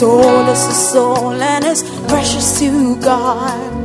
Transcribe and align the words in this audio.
soul 0.00 0.46
is 0.48 0.66
a 0.66 0.74
soul 0.74 1.32
and 1.32 1.64
it's 1.64 1.82
precious 2.06 2.58
to 2.58 2.96
God. 3.00 3.75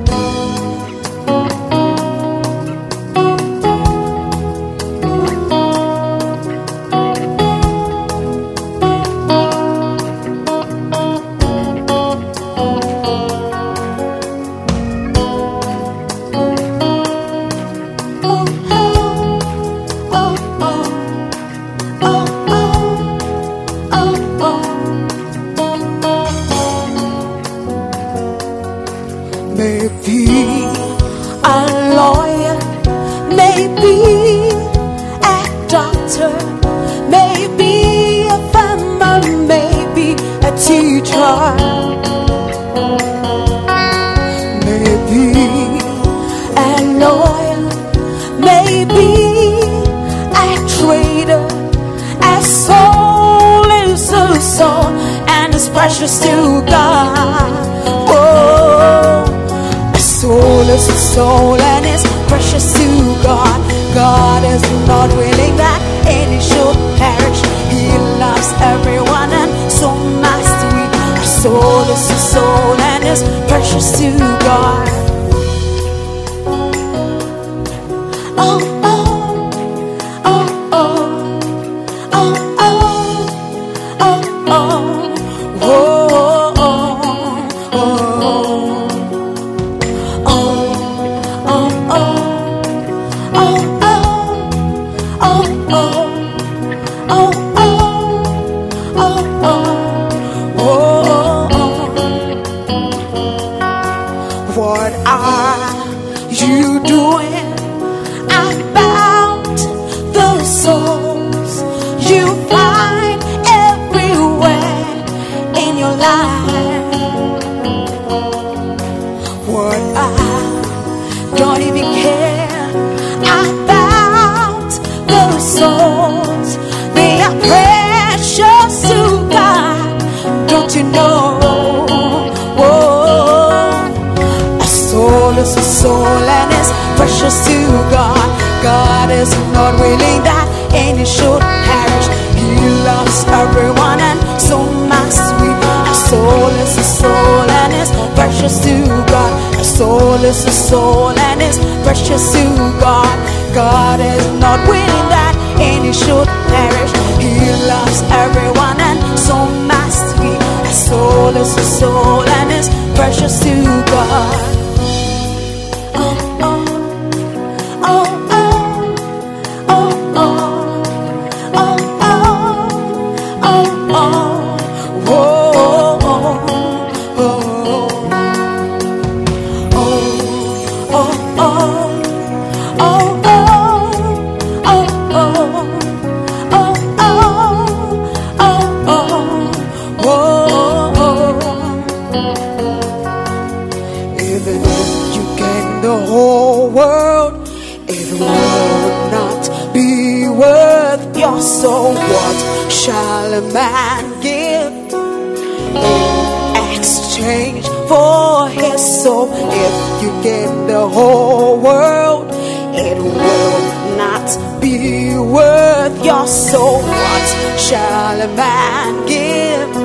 worth 215.21 216.03
your 216.03 216.27
soul. 216.27 216.81
What 216.81 217.59
shall 217.59 218.21
a 218.21 218.27
man 218.35 219.05
give 219.05 219.75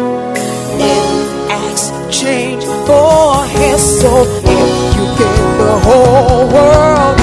in 0.81 1.09
exchange 1.71 2.65
for 2.87 3.44
his 3.44 3.81
soul? 4.00 4.25
If 4.25 4.97
you 4.97 5.05
give 5.21 5.47
the 5.59 5.75
whole 5.87 6.47
world, 6.56 7.17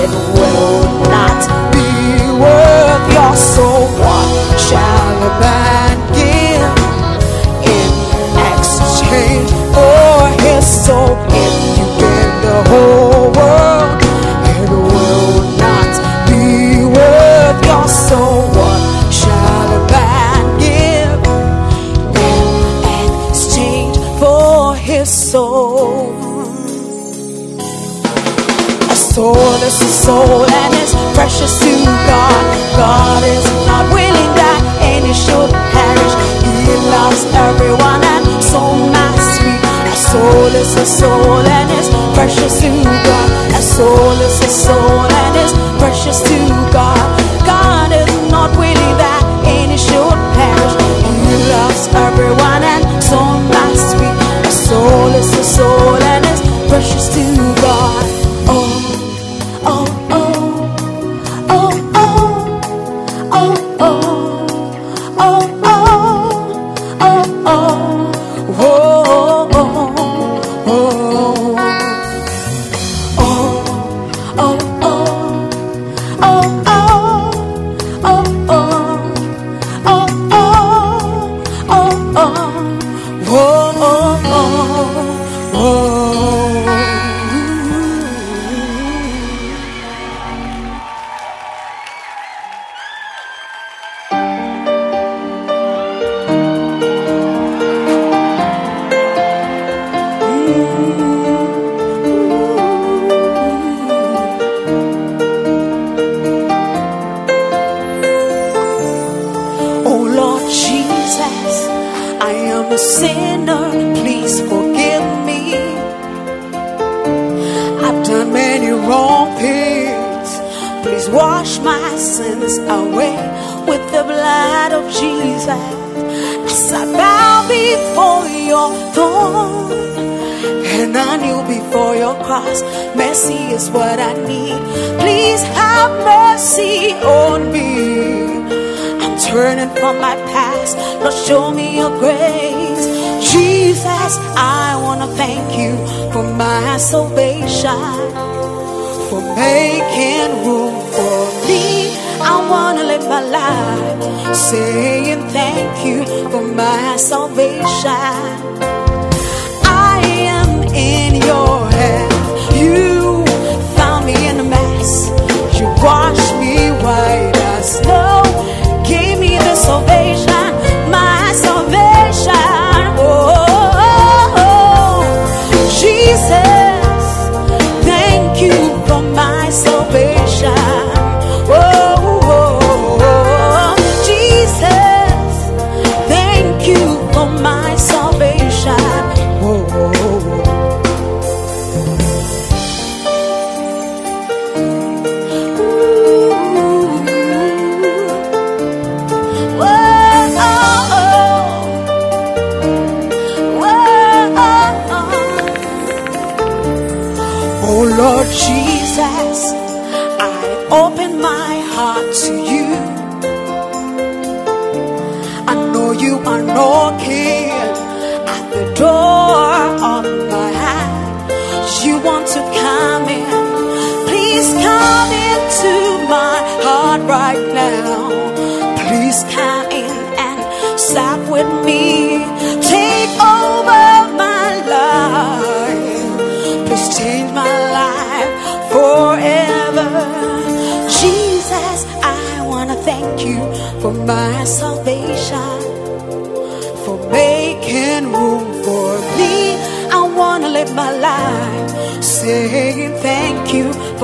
it 0.00 0.10
will 0.36 0.84
not 1.16 1.40
be 1.72 1.90
worth 2.44 3.04
your 3.12 3.36
soul. 3.36 3.86
What 4.04 4.60
shall 4.60 5.16
a 5.30 5.40
man 5.40 5.94
give 6.20 6.74
in 7.76 7.90
exchange 8.52 9.50
for 9.74 10.42
his 10.42 10.64
soul? 10.86 11.33
soul 30.04 30.44
and 30.44 30.72
it's 30.84 30.92
precious 31.16 31.56
to 31.64 31.72
God. 32.04 32.42
God 32.76 33.22
is 33.24 33.44
not 33.64 33.88
willing 33.88 34.32
that 34.36 34.60
any 34.84 35.16
should 35.16 35.48
perish. 35.72 36.14
He 36.44 36.76
loves 36.92 37.24
everyone 37.48 38.04
and 38.04 38.24
so 38.44 38.60
must 38.92 39.40
we. 39.40 39.56
A 39.88 39.96
soul 39.96 40.52
is 40.60 40.76
a 40.76 40.84
soul 40.84 41.40
and 41.40 41.68
it's 41.72 41.88
precious 42.12 42.60
to 42.60 42.70
God. 42.84 43.28
A 43.56 43.62
soul 43.64 44.16
is 44.20 44.36
a 44.44 44.50
soul 44.52 45.08
and 45.08 45.32
it's 45.40 45.56
precious 45.80 46.20
to 46.20 46.38
God. 46.68 47.08
God 47.48 47.88
is 47.88 48.12
not 48.28 48.52
willing 48.60 48.94
that 49.00 49.24
any 49.48 49.78
should 49.80 50.20
perish. 50.36 50.74
He 51.24 51.34
loves 51.48 51.88
everyone 51.96 52.60
and 52.60 52.84
so 53.00 53.20
must 53.56 53.96
we. 53.96 54.08
A 54.44 54.52
soul 54.52 55.08
is 55.16 55.32
a 55.32 55.44
soul 55.44 55.96
and 56.12 56.22
it's 56.28 56.44
precious 56.68 57.08
to 57.16 57.24
God. 57.64 58.04
Oh. 58.52 58.73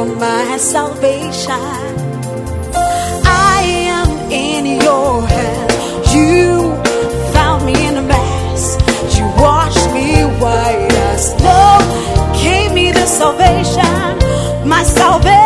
For 0.00 0.16
my 0.16 0.56
salvation. 0.56 1.52
I 3.52 3.60
am 3.96 4.08
in 4.30 4.80
your 4.80 5.20
hands. 5.26 6.14
You 6.14 6.74
found 7.34 7.66
me 7.66 7.74
in 7.86 7.96
a 7.98 8.02
mess. 8.02 8.62
You 9.16 9.24
washed 9.44 9.86
me 9.96 10.08
white 10.42 10.92
as 11.08 11.36
snow. 11.36 11.78
Gave 12.42 12.72
me 12.72 12.92
the 12.92 13.06
salvation, 13.06 14.68
my 14.68 14.82
salvation. 14.84 15.39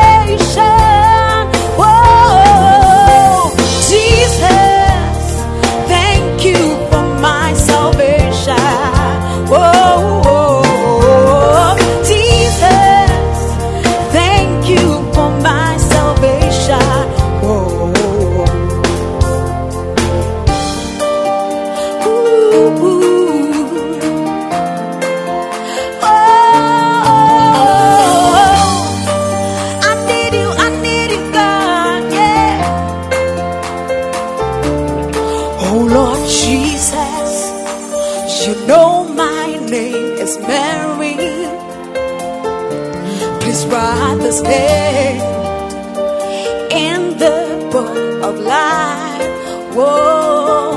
Life. 48.55 49.31
Whoa, 49.77 50.75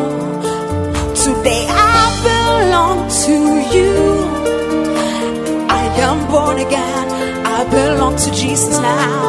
today 1.26 1.66
I 1.70 2.04
belong 2.30 2.98
to 3.24 3.36
you. 3.76 3.96
I 5.82 5.84
am 6.08 6.18
born 6.32 6.58
again. 6.68 7.06
I 7.58 7.60
belong 7.80 8.16
to 8.26 8.30
Jesus 8.42 8.78
now. 8.80 9.20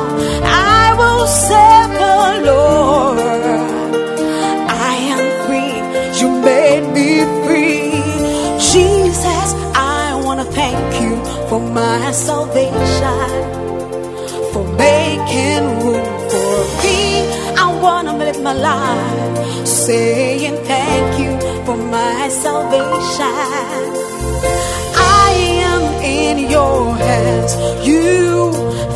I 0.77 0.85
will 1.01 1.27
serve 1.49 1.91
the 2.05 2.21
Lord. 2.51 3.19
I 4.91 4.95
am 5.15 5.25
free. 5.45 5.77
You 6.21 6.29
made 6.51 6.85
me 6.97 7.11
free. 7.45 7.93
Jesus, 8.73 9.49
I 9.75 10.21
want 10.25 10.39
to 10.43 10.47
thank 10.61 10.89
you 11.03 11.13
for 11.49 11.61
my 11.81 12.11
salvation, 12.29 13.31
for 14.53 14.65
making. 14.85 15.78
To 17.79 18.13
live 18.13 18.43
my 18.43 18.55
life 18.55 19.67
saying 19.67 20.57
thank 20.65 21.19
you 21.21 21.39
for 21.65 21.77
my 21.77 22.29
salvation. 22.29 22.83
I 24.97 25.31
am 25.63 25.83
in 26.03 26.51
your 26.51 26.97
hands. 26.97 27.55
You 27.87 28.53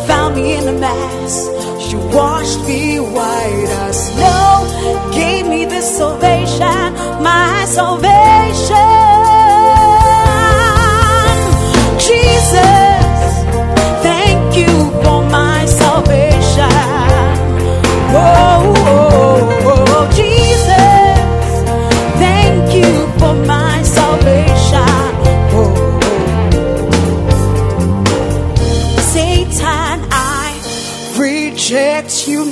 found 0.09 0.35
me 0.35 0.57
in 0.57 0.67
a 0.67 0.73
mess. 0.73 1.47
You 1.93 1.99
washed 2.17 2.61
me 2.67 2.99
white 2.99 3.69
as 3.87 4.09
snow. 4.09 5.13
Gave 5.15 5.47
me 5.47 5.65
this 5.65 5.97
salvation, 5.97 6.93
my 7.23 7.65
salvation. 7.69 9.02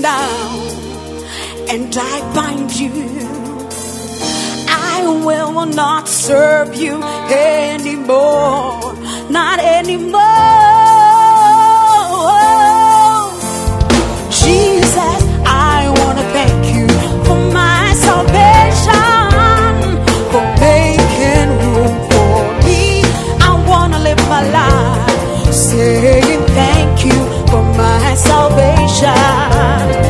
Now 0.01 0.61
and 1.69 1.95
I 1.97 2.35
bind 2.35 2.73
you. 2.75 2.91
I 4.69 5.03
will 5.25 5.67
not 5.67 6.09
serve 6.09 6.75
you 6.75 7.03
anymore, 7.03 8.95
not 9.31 9.59
anymore. 9.59 10.21
Jesus, 14.31 15.21
I 15.47 15.93
want 15.99 16.19
to 16.19 16.25
thank 16.37 16.75
you 16.75 16.87
for 17.27 17.39
my 17.53 17.93
salvation, 18.07 18.97
for 20.33 20.45
making 20.61 21.51
room 21.65 21.95
for 22.11 22.37
me. 22.67 23.03
I 23.41 23.65
want 23.69 23.93
to 23.95 23.99
live 24.01 24.23
my 24.29 24.43
life 24.51 25.53
saying 25.53 26.41
thank 26.49 27.05
you 27.05 27.30
for 27.51 27.63
my 27.63 28.15
salvation. 28.15 30.10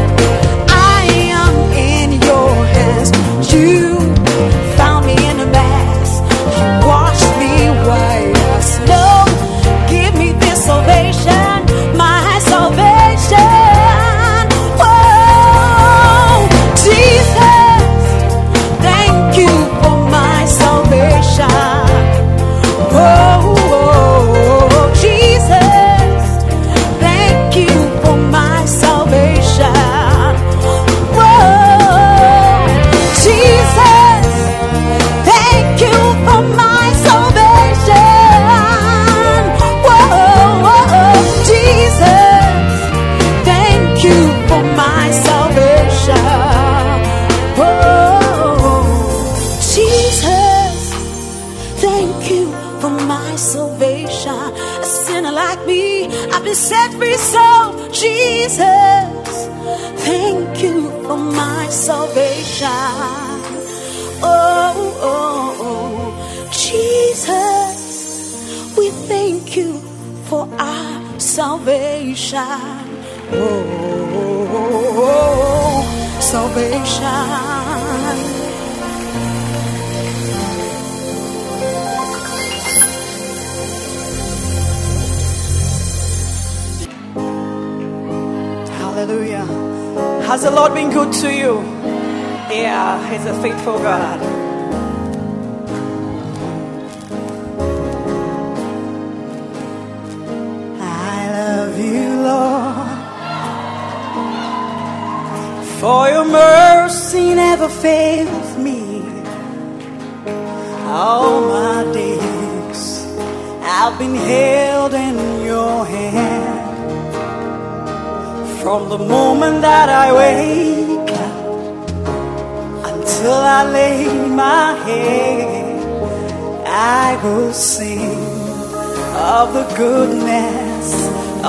Of 129.43 129.55
the 129.55 129.65
goodness 129.75 130.87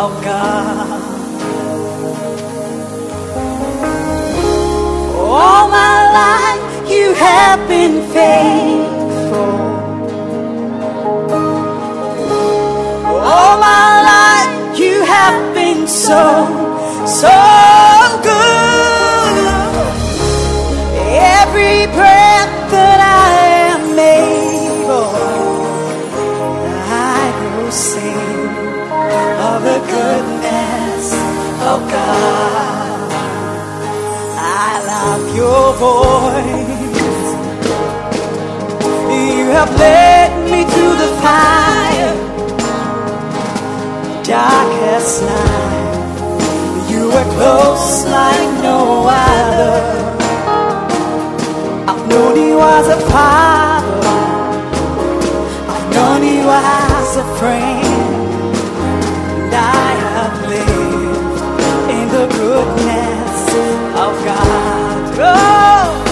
of 0.03 0.11
God. 0.23 1.01
All 5.19 5.67
my 5.67 5.97
life 6.21 6.89
you 6.89 7.13
have 7.13 7.59
been 7.67 7.95
faithful. 8.15 9.55
All 13.29 13.55
my 13.59 13.87
life 14.13 14.79
you 14.79 14.95
have 15.15 15.53
been 15.53 15.85
so 15.85 16.23
so 17.05 17.35
good. 18.23 19.51
Every 21.41 21.87
breath 21.95 22.20
goodness 29.91 31.05
of 31.67 31.79
oh 31.79 31.81
God. 31.95 33.11
I 34.63 34.71
love 34.91 35.23
your 35.41 35.65
voice. 35.85 37.29
You 39.37 39.45
have 39.57 39.71
led 39.77 40.31
me 40.51 40.61
through 40.71 40.95
the 41.03 41.11
fire, 41.25 42.15
darkest 44.23 45.23
night. 45.31 46.89
You 46.91 47.03
were 47.13 47.29
close 47.35 48.05
like 48.17 48.51
no 48.69 48.79
other. 49.27 49.75
I've 51.91 52.03
known 52.11 52.35
you 52.47 52.57
as 52.77 52.87
a 52.97 52.99
father. 53.11 53.99
I've 55.73 55.87
known 55.95 56.21
you 56.23 56.43
as 56.49 57.17
a 57.23 57.25
friend. 57.39 57.90
In 61.89 62.07
the 62.09 62.27
goodness 62.27 63.47
of 63.95 64.25
God. 64.25 65.19
Oh! 65.19 66.10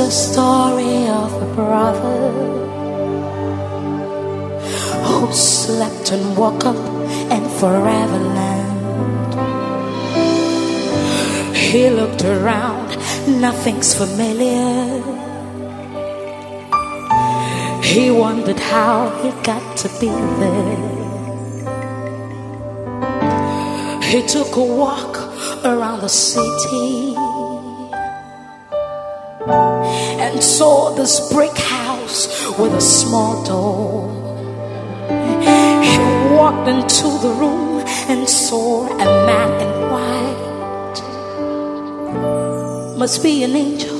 The 0.00 0.10
story 0.10 1.08
of 1.08 1.30
a 1.42 1.54
brother 1.54 2.30
who 5.04 5.30
slept 5.30 6.10
and 6.10 6.24
woke 6.38 6.64
up 6.64 6.82
and 7.34 7.44
forever 7.60 8.20
land. 8.38 9.32
He 11.54 11.90
looked 11.90 12.24
around, 12.24 12.88
nothing's 13.46 13.92
familiar. 13.94 15.02
He 17.82 18.10
wondered 18.10 18.58
how 18.58 19.10
he 19.22 19.30
got 19.42 19.76
to 19.82 19.88
be 20.00 20.12
there. 20.42 20.80
He 24.10 24.26
took 24.26 24.56
a 24.56 24.64
walk 24.64 25.14
around 25.62 26.00
the 26.00 26.08
city 26.08 27.29
and 30.30 30.42
saw 30.42 30.90
this 30.94 31.32
brick 31.32 31.56
house 31.56 32.28
with 32.56 32.72
a 32.74 32.80
small 32.80 33.44
door. 33.44 34.08
He 35.82 35.98
walked 36.34 36.68
into 36.68 37.08
the 37.18 37.34
room 37.42 37.82
and 38.08 38.28
saw 38.28 38.86
a 38.86 39.04
man 39.26 39.50
in 39.64 39.72
white. 39.92 40.98
Must 42.96 43.22
be 43.22 43.42
an 43.42 43.56
angel, 43.56 43.98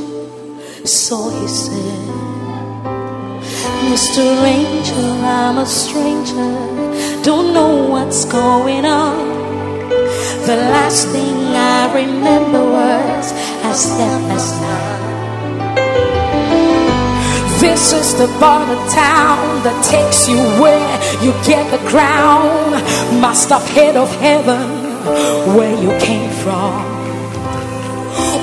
so 0.86 1.30
he 1.30 1.48
said, 1.48 2.08
Mr. 3.90 4.22
Angel, 4.44 5.24
I'm 5.24 5.58
a 5.58 5.66
stranger, 5.66 6.54
don't 7.24 7.52
know 7.52 7.88
what's 7.88 8.24
going 8.24 8.84
on. 8.84 9.28
The 10.46 10.56
last 10.56 11.08
thing 11.08 11.36
I 11.56 11.92
remember 11.92 12.62
was 12.64 13.32
I 13.64 13.72
slept 13.72 14.24
last 14.28 14.60
night. 14.60 15.09
This 17.60 17.92
is 17.92 18.14
the 18.14 18.26
part 18.38 18.70
of 18.70 18.78
town 18.90 19.62
that 19.64 19.84
takes 19.84 20.26
you 20.26 20.38
where 20.62 20.96
you 21.22 21.32
get 21.44 21.70
the 21.70 21.76
crown. 21.90 22.72
Master 23.20 23.58
head 23.76 23.96
of 23.96 24.10
heaven, 24.16 24.66
where 25.54 25.76
you 25.76 25.90
came 26.00 26.30
from. 26.42 26.72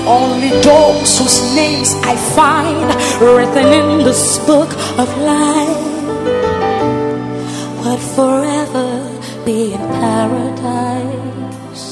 Only 0.05 0.49
those 0.61 1.17
whose 1.17 1.55
names 1.55 1.95
I 2.03 2.15
find 2.37 2.87
written 3.19 3.67
in 3.73 4.05
this 4.05 4.37
book 4.45 4.71
of 5.01 5.09
life 5.17 5.83
would 7.81 8.03
forever 8.15 8.87
be 9.43 9.73
in 9.73 9.79
paradise. 9.97 11.85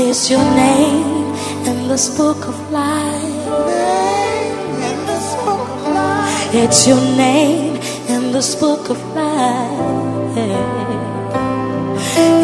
Is 0.00 0.30
your 0.30 0.44
name 0.56 1.34
in 1.68 1.88
this 1.88 2.16
book 2.16 2.48
of 2.48 2.56
life? 2.70 2.97
It's 6.60 6.88
your 6.88 7.00
name 7.16 7.76
in 8.08 8.32
this 8.32 8.56
book 8.56 8.90
of 8.90 8.98
life. 9.14 10.36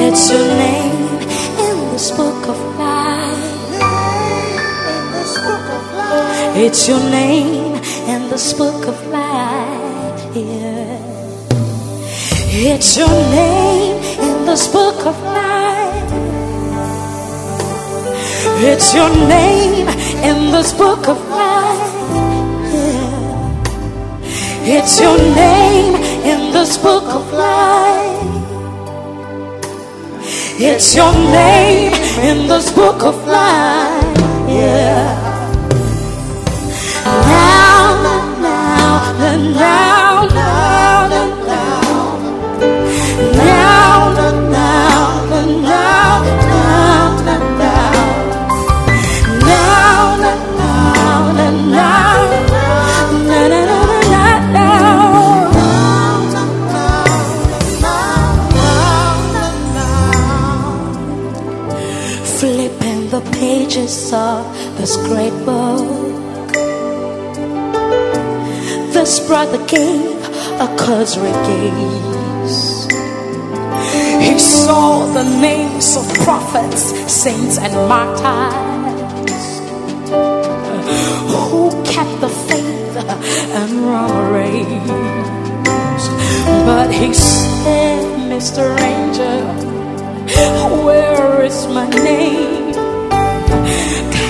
It's 0.07 0.31
your 0.31 0.47
name 0.65 1.19
in 1.67 1.77
this 1.93 2.13
book 2.13 2.47
of 2.47 2.59
life. 2.79 3.35
It's 6.57 6.89
your 6.89 7.01
name 7.11 7.75
in 8.07 8.31
this 8.31 8.53
book 8.53 8.87
of 8.87 9.07
life. 9.09 10.37
It's 12.71 12.97
your 12.97 13.09
name 13.09 13.97
in 14.29 14.47
this 14.47 14.69
book 14.69 15.07
of 15.07 15.21
life. 15.25 16.13
It's 18.63 18.95
your 18.95 19.11
name 19.11 19.89
in 20.23 20.53
this 20.53 20.73
book 20.73 21.09
of 21.09 21.19
life. 21.31 21.44
It's 24.67 24.99
your 24.99 25.19
name 25.19 25.95
in 26.25 26.51
this 26.51 26.79
book 26.79 27.05
of 27.05 27.31
life. 27.35 28.15
It's 30.59 30.97
your 30.97 31.13
name 31.13 31.93
in 32.25 32.49
this 32.49 32.73
book 32.73 33.03
of 33.03 33.15
life. 33.27 34.19
Yeah. 34.49 35.24
Pages 63.75 64.13
of 64.13 64.45
this 64.77 64.97
great 65.09 65.35
book. 65.45 66.53
This 68.93 69.27
brother 69.27 69.59
gave 69.67 70.15
a 70.61 70.77
cursory 70.79 71.33
gaze. 71.49 72.87
He 74.23 74.39
saw 74.39 75.13
the 75.13 75.25
names 75.41 75.97
of 75.97 76.05
prophets, 76.23 76.83
saints, 77.13 77.59
and 77.59 77.75
martyrs 77.89 79.59
who 81.33 81.71
kept 81.85 82.21
the 82.21 82.29
faith 82.29 82.97
and 83.59 83.71
run 83.87 84.11
a 84.11 84.33
race. 84.33 86.09
But 86.65 86.93
he 86.93 87.13
said, 87.13 88.05
Mr. 88.31 88.77
Ranger, 88.77 89.43
where 90.85 91.43
is 91.43 91.67
my 91.67 91.89
name? 91.91 92.64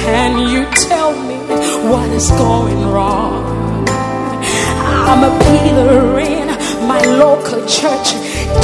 Can 0.05 0.49
you 0.49 0.67
tell 0.89 1.13
me 1.29 1.39
what 1.91 2.09
is 2.11 2.31
going 2.33 2.81
wrong? 2.93 3.89
I'm 5.09 5.23
a 5.25 5.33
Peter 5.45 6.19
in 6.19 6.49
my 6.87 7.01
local 7.01 7.61
church. 7.67 8.13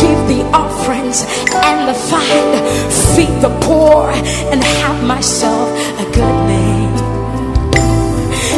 Give 0.01 0.21
the 0.29 0.43
offerings 0.53 1.23
and 1.53 1.89
the 1.89 1.95
fine, 1.95 2.53
feed 3.15 3.35
the 3.41 3.53
poor, 3.61 4.11
and 4.53 4.63
have 4.63 5.03
myself 5.05 5.69
a 5.99 6.05
good 6.13 6.39
name. 6.47 6.95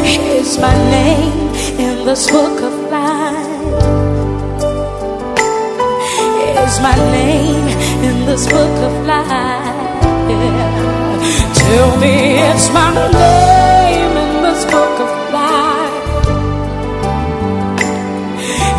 Here's 0.03 0.57
my 0.59 0.75
name 0.91 1.49
in 1.79 2.05
this 2.05 2.29
book 2.29 2.61
of 2.61 2.73
life. 2.91 3.53
Here's 6.19 6.79
my 6.81 6.95
name 7.11 7.67
in 8.03 8.25
this 8.25 8.45
book 8.47 8.77
of 8.87 9.05
life. 9.05 10.03
Yeah. 10.29 11.52
Tell 11.73 11.97
me 11.97 12.37
it's 12.37 12.69
my 12.71 12.93
name 12.93 14.15
in 14.23 14.43
this 14.43 14.63
book 14.65 14.99
of 15.05 15.11
life. 15.33 16.05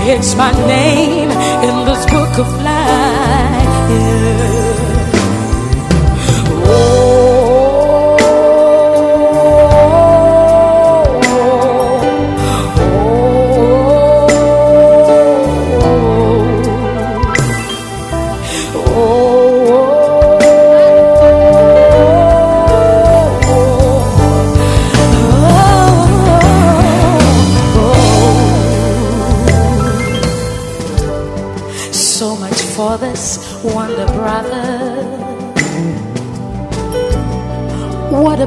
It's 0.07 0.37
my 0.37 0.53
name 0.69 1.31
in 1.69 1.87
this 1.87 2.07
book 2.07 2.39
of 2.39 2.47
life. 2.63 3.91
Yeah. 3.91 4.74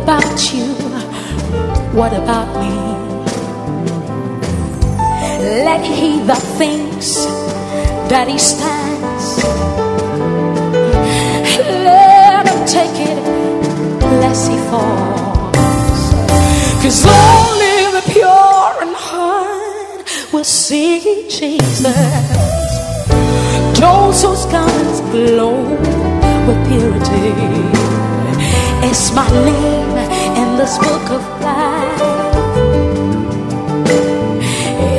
About 0.08 0.54
you? 0.54 0.63
What 1.91 2.13
about 2.13 2.48
me? 2.62 2.72
Let 5.65 5.84
he 5.84 6.22
that 6.28 6.41
thinks 6.58 7.26
that 8.08 8.30
he 8.30 8.39
stands, 8.39 9.43
let 11.84 12.48
him 12.48 12.65
take 12.65 12.98
it 13.12 13.20
lest 14.24 14.50
he 14.50 14.58
falls. 14.72 16.00
Cause 16.82 17.04
only 17.04 17.78
the 17.98 18.04
pure 18.13 18.74
in 18.84 18.93
heart 18.96 20.08
will 20.32 20.46
see 20.46 21.28
Jesus. 21.28 21.84
Those 23.78 24.24
whose 24.24 24.46
garments 24.46 25.02
glow 25.12 25.63
with 26.48 26.60
purity. 26.70 27.88
It's 28.89 29.12
my 29.12 29.30
name 29.30 29.96
this 30.67 30.77
book 30.80 31.10
of 31.17 31.23
life. 31.39 32.01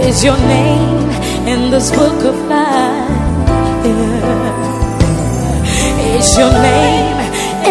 Is 0.09 0.25
your 0.25 0.39
name 0.39 1.11
in 1.53 1.71
this 1.71 1.91
book 1.91 2.25
of 2.25 2.37
life? 2.49 3.49
Yeah. 3.85 4.57
Is 6.17 6.29
your 6.39 6.53
name 6.69 7.21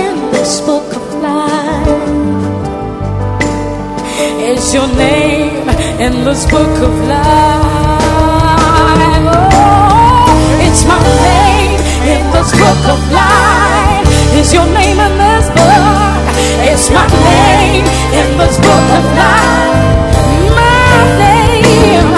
in 0.01 0.13
this 0.31 0.61
book 0.61 0.89
of 0.99 1.05
life? 1.25 1.87
Is 4.51 4.73
your 4.75 4.89
name 4.95 5.67
in 6.05 6.13
this 6.23 6.45
book 6.53 6.75
of 6.87 6.93
life? 7.13 7.65
Oh, 9.33 10.65
it's 10.67 10.83
my 10.91 10.99
name 11.29 11.79
in 12.13 12.21
this 12.35 12.51
book 12.61 12.83
of 12.93 13.01
life. 13.21 14.07
Is 14.39 14.53
your 14.53 14.67
name 14.67 14.99
in? 14.99 15.26
It's 16.77 16.91
my 16.91 17.07
name 17.07 17.85
in 18.13 18.37
this 18.37 18.57
book 18.57 18.87
of 18.99 19.05
life. 19.17 20.13
My 20.53 21.01
name. 21.17 22.13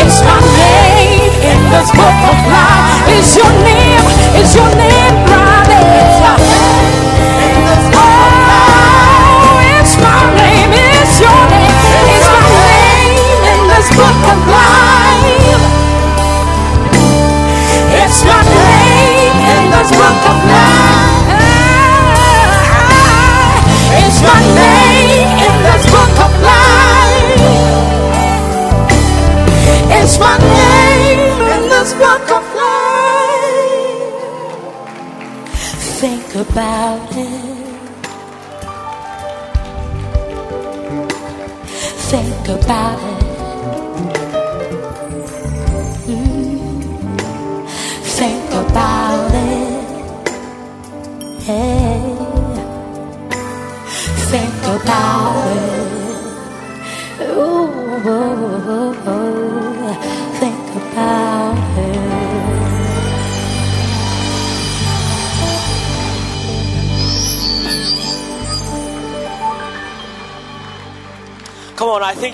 It's 0.00 0.24
my 0.24 0.40
name 0.56 1.28
in 1.44 1.60
book 1.92 2.18
of 2.32 2.38
life. 2.48 3.04
Is 3.12 3.36
your 3.36 3.52
name? 3.68 4.00
Is 4.40 4.56
your 4.56 4.70
name 4.76 5.17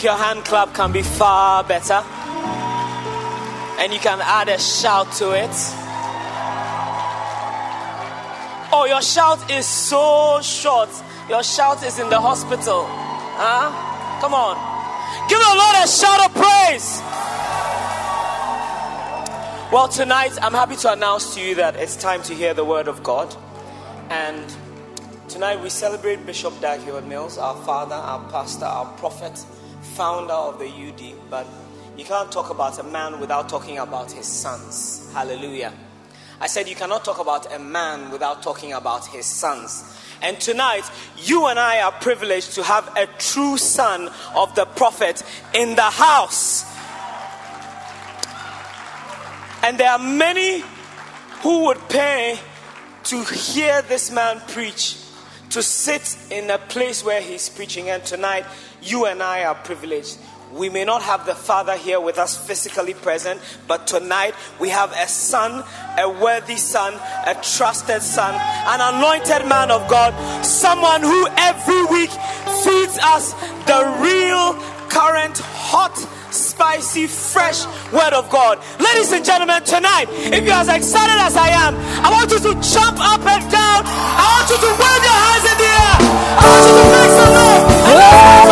your 0.05 0.17
hand 0.17 0.45
clap 0.45 0.75
can 0.75 0.93
be 0.93 1.03
far 1.03 1.65
better. 1.65 2.05
And 3.81 3.93
you 3.93 3.99
can 3.99 4.21
add 4.21 4.49
a 4.49 4.59
shout 4.59 5.11
to 5.15 5.33
it. 5.33 5.51
Oh, 8.73 8.85
your 8.87 9.03
shout 9.03 9.51
is 9.51 9.67
so 9.67 10.41
short. 10.43 10.91
Your 11.29 11.43
shout 11.43 11.83
is 11.83 11.99
in 11.99 12.11
the 12.11 12.21
hospital. 12.21 12.85
Huh? 12.87 14.21
Come 14.21 14.35
on. 14.35 14.57
Give 15.29 15.39
the 15.39 15.55
Lord 15.57 15.77
a 15.83 15.89
shout 15.89 16.21
of 16.27 16.35
praise. 16.35 17.01
Well, 19.73 19.89
tonight 19.89 20.37
I'm 20.43 20.53
happy 20.53 20.77
to 20.77 20.93
announce 20.93 21.35
to 21.35 21.41
you 21.41 21.55
that 21.57 21.77
it's 21.77 21.97
time 21.97 22.23
to 22.25 22.35
hear 22.35 22.53
the 22.53 22.65
word 22.65 22.89
of 22.89 23.03
God. 23.03 23.35
And 24.11 24.55
Tonight 25.35 25.61
we 25.63 25.69
celebrate 25.71 26.25
Bishop 26.27 26.61
Dag 26.61 26.81
Heward 26.83 27.09
Mills, 27.09 27.39
our 27.39 27.57
father, 27.65 27.95
our 27.97 28.23
pastor, 28.31 28.67
our 28.67 28.85
prophet, 28.99 29.45
founder 29.95 30.33
of 30.33 30.59
the 30.59 30.67
UD. 30.67 31.15
But 31.31 31.47
you 31.97 32.05
can't 32.05 32.31
talk 32.31 32.51
about 32.51 32.79
a 32.79 32.83
man 32.83 33.21
without 33.21 33.49
talking 33.49 33.79
about 33.79 34.11
his 34.11 34.27
sons. 34.27 35.09
Hallelujah. 35.13 35.73
I 36.41 36.49
said 36.49 36.69
you 36.69 36.75
cannot 36.75 37.05
talk 37.05 37.21
about 37.21 37.55
a 37.55 37.59
man 37.59 38.11
without 38.11 38.43
talking 38.43 38.73
about 38.73 39.07
his 39.07 39.25
sons. 39.25 39.97
And 40.21 40.41
tonight, 40.41 40.91
you 41.19 41.47
and 41.47 41.59
I 41.59 41.83
are 41.83 41.93
privileged 41.93 42.55
to 42.55 42.63
have 42.63 42.91
a 42.97 43.07
true 43.19 43.57
son 43.57 44.11
of 44.35 44.55
the 44.55 44.65
prophet 44.65 45.23
in 45.55 45.77
the 45.77 45.83
house. 45.83 46.65
And 49.63 49.79
there 49.79 49.91
are 49.91 49.99
many 49.99 50.65
who 51.43 51.67
would 51.67 51.89
pay 51.89 52.39
to 53.05 53.23
hear 53.23 53.83
this 53.83 54.11
man 54.11 54.41
preach, 54.49 54.97
to 55.55 55.63
sit 55.63 56.17
in 56.33 56.51
a 56.51 56.59
place 56.59 57.05
where 57.05 57.21
he's 57.21 57.49
preaching. 57.49 57.89
And 57.89 58.05
tonight, 58.05 58.45
you 58.83 59.07
and 59.07 59.23
I 59.23 59.45
are 59.45 59.55
privileged. 59.55 60.19
We 60.53 60.69
may 60.69 60.85
not 60.85 61.03
have 61.03 61.27
the 61.27 61.35
Father 61.37 61.77
here 61.77 62.01
with 62.01 62.19
us 62.19 62.37
physically 62.37 62.95
present, 62.95 63.41
but 63.69 63.87
tonight 63.87 64.35
we 64.59 64.71
have 64.71 64.91
a 64.91 65.07
son, 65.07 65.63
a 65.97 66.09
worthy 66.09 66.57
son, 66.57 66.95
a 66.95 67.35
trusted 67.41 68.03
son, 68.03 68.35
an 68.35 68.95
anointed 68.95 69.49
man 69.49 69.71
of 69.71 69.89
God, 69.89 70.13
someone 70.45 71.03
who 71.03 71.29
every 71.39 71.85
week 71.85 72.11
feeds 72.11 72.99
us 73.03 73.33
the 73.67 73.81
real, 74.03 74.55
current, 74.89 75.39
hot, 75.39 75.97
spicy, 76.35 77.07
fresh 77.07 77.65
word 77.93 78.13
of 78.13 78.29
God. 78.29 78.59
Ladies 78.81 79.13
and 79.13 79.25
gentlemen, 79.25 79.63
tonight, 79.63 80.07
if 80.11 80.45
you're 80.45 80.53
as 80.53 80.69
excited 80.69 81.19
as 81.23 81.37
I 81.37 81.49
am, 81.49 81.75
I 82.05 82.11
want 82.11 82.31
you 82.31 82.39
to 82.39 82.53
jump 82.61 82.99
up 82.99 83.23
and 83.23 83.43
down. 83.51 83.83
I 83.87 84.25
want 84.35 84.51
you 84.51 84.59
to 84.59 84.71
wave 84.75 85.03
your 85.07 85.19
hands 85.25 85.47
in 85.47 85.57
the 85.63 85.71
air. 85.71 85.97
I 86.37 86.45
want 86.51 86.65
you 86.67 86.75
to 86.75 86.87
make 86.91 87.13
some 87.15 87.33
noise. 87.39 88.44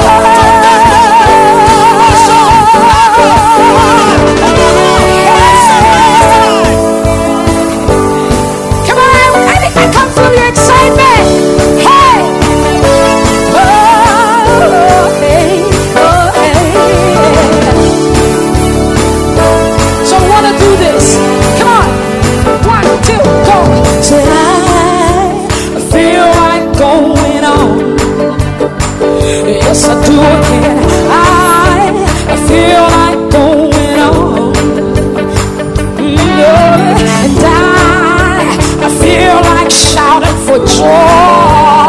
Yes, 29.72 29.88
I 29.88 29.94
do 30.04 30.12
again. 30.12 30.84
I, 31.08 31.96
I 32.28 32.36
feel 32.44 32.84
like 32.92 33.20
going 33.32 33.96
on. 34.04 34.52
Mm, 35.96 36.12
yeah, 36.12 37.24
and 37.24 37.40
I, 37.40 38.52
I 38.84 38.88
feel 39.00 39.32
like 39.48 39.70
shouting 39.72 40.36
for 40.44 40.60
joy. 40.68 41.88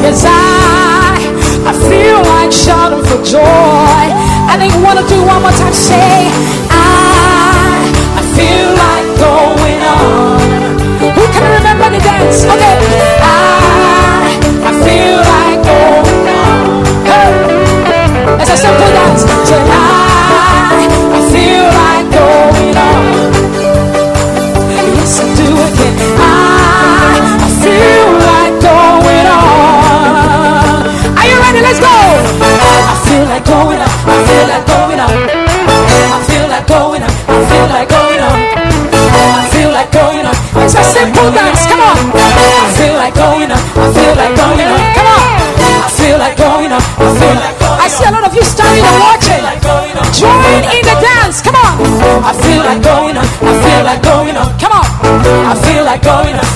Cause 0.00 0.24
I, 0.24 1.20
I 1.68 1.72
feel 1.84 2.24
like 2.32 2.50
shouting 2.50 3.04
for 3.04 3.20
joy. 3.20 3.44
I 3.44 4.56
think 4.56 4.72
we 4.72 4.82
wanna 4.82 5.04
do 5.06 5.20
one 5.20 5.42
more 5.42 5.52
time. 5.52 5.74
Say, 5.74 6.32
I, 6.72 7.76
I 8.16 8.22
feel 8.32 8.72
like 8.72 9.04
going 9.20 9.84
on. 9.84 10.40
Who 11.12 11.24
can 11.28 11.44
remember 11.60 11.92
the 11.92 12.00
dance? 12.02 12.44
Okay, 12.44 13.19
like 39.80 39.92
going 39.96 40.26
up. 40.28 40.36
It's 40.60 40.76
a 40.76 40.84
simple 40.84 41.32
dance. 41.32 41.64
Come 41.64 41.80
on. 41.80 41.96
I 42.12 42.68
feel 42.76 42.96
like 43.00 43.16
going 43.16 43.48
up. 43.48 43.64
I 43.80 43.88
feel 43.96 44.12
like 44.12 44.36
going 44.36 44.68
up. 44.68 44.80
Come 44.92 45.08
on. 45.08 45.24
I 45.80 45.88
feel 45.96 46.18
like 46.20 46.36
going 46.36 46.72
up. 46.72 46.84
I 47.00 47.08
feel 47.16 47.36
like 47.40 47.56
going 47.56 47.72
up. 47.72 47.80
I 47.80 47.88
see 47.88 48.04
a 48.04 48.12
lot 48.12 48.24
of 48.28 48.32
you 48.36 48.44
standing 48.44 48.84
and 48.84 48.98
watching. 49.00 49.40
Join 50.12 50.60
in 50.68 50.84
the 50.84 50.96
dance. 51.00 51.40
Come 51.40 51.56
on. 51.56 51.80
I 52.20 52.32
feel 52.44 52.60
like 52.60 52.82
going 52.84 53.16
up. 53.16 53.24
I 53.40 53.52
feel 53.64 53.82
like 53.88 54.02
going 54.04 54.36
up. 54.36 54.50
Come 54.60 54.74
on. 54.76 54.84
I 55.48 55.54
feel 55.64 55.84
like 55.88 56.02
going 56.04 56.36
up. 56.36 56.49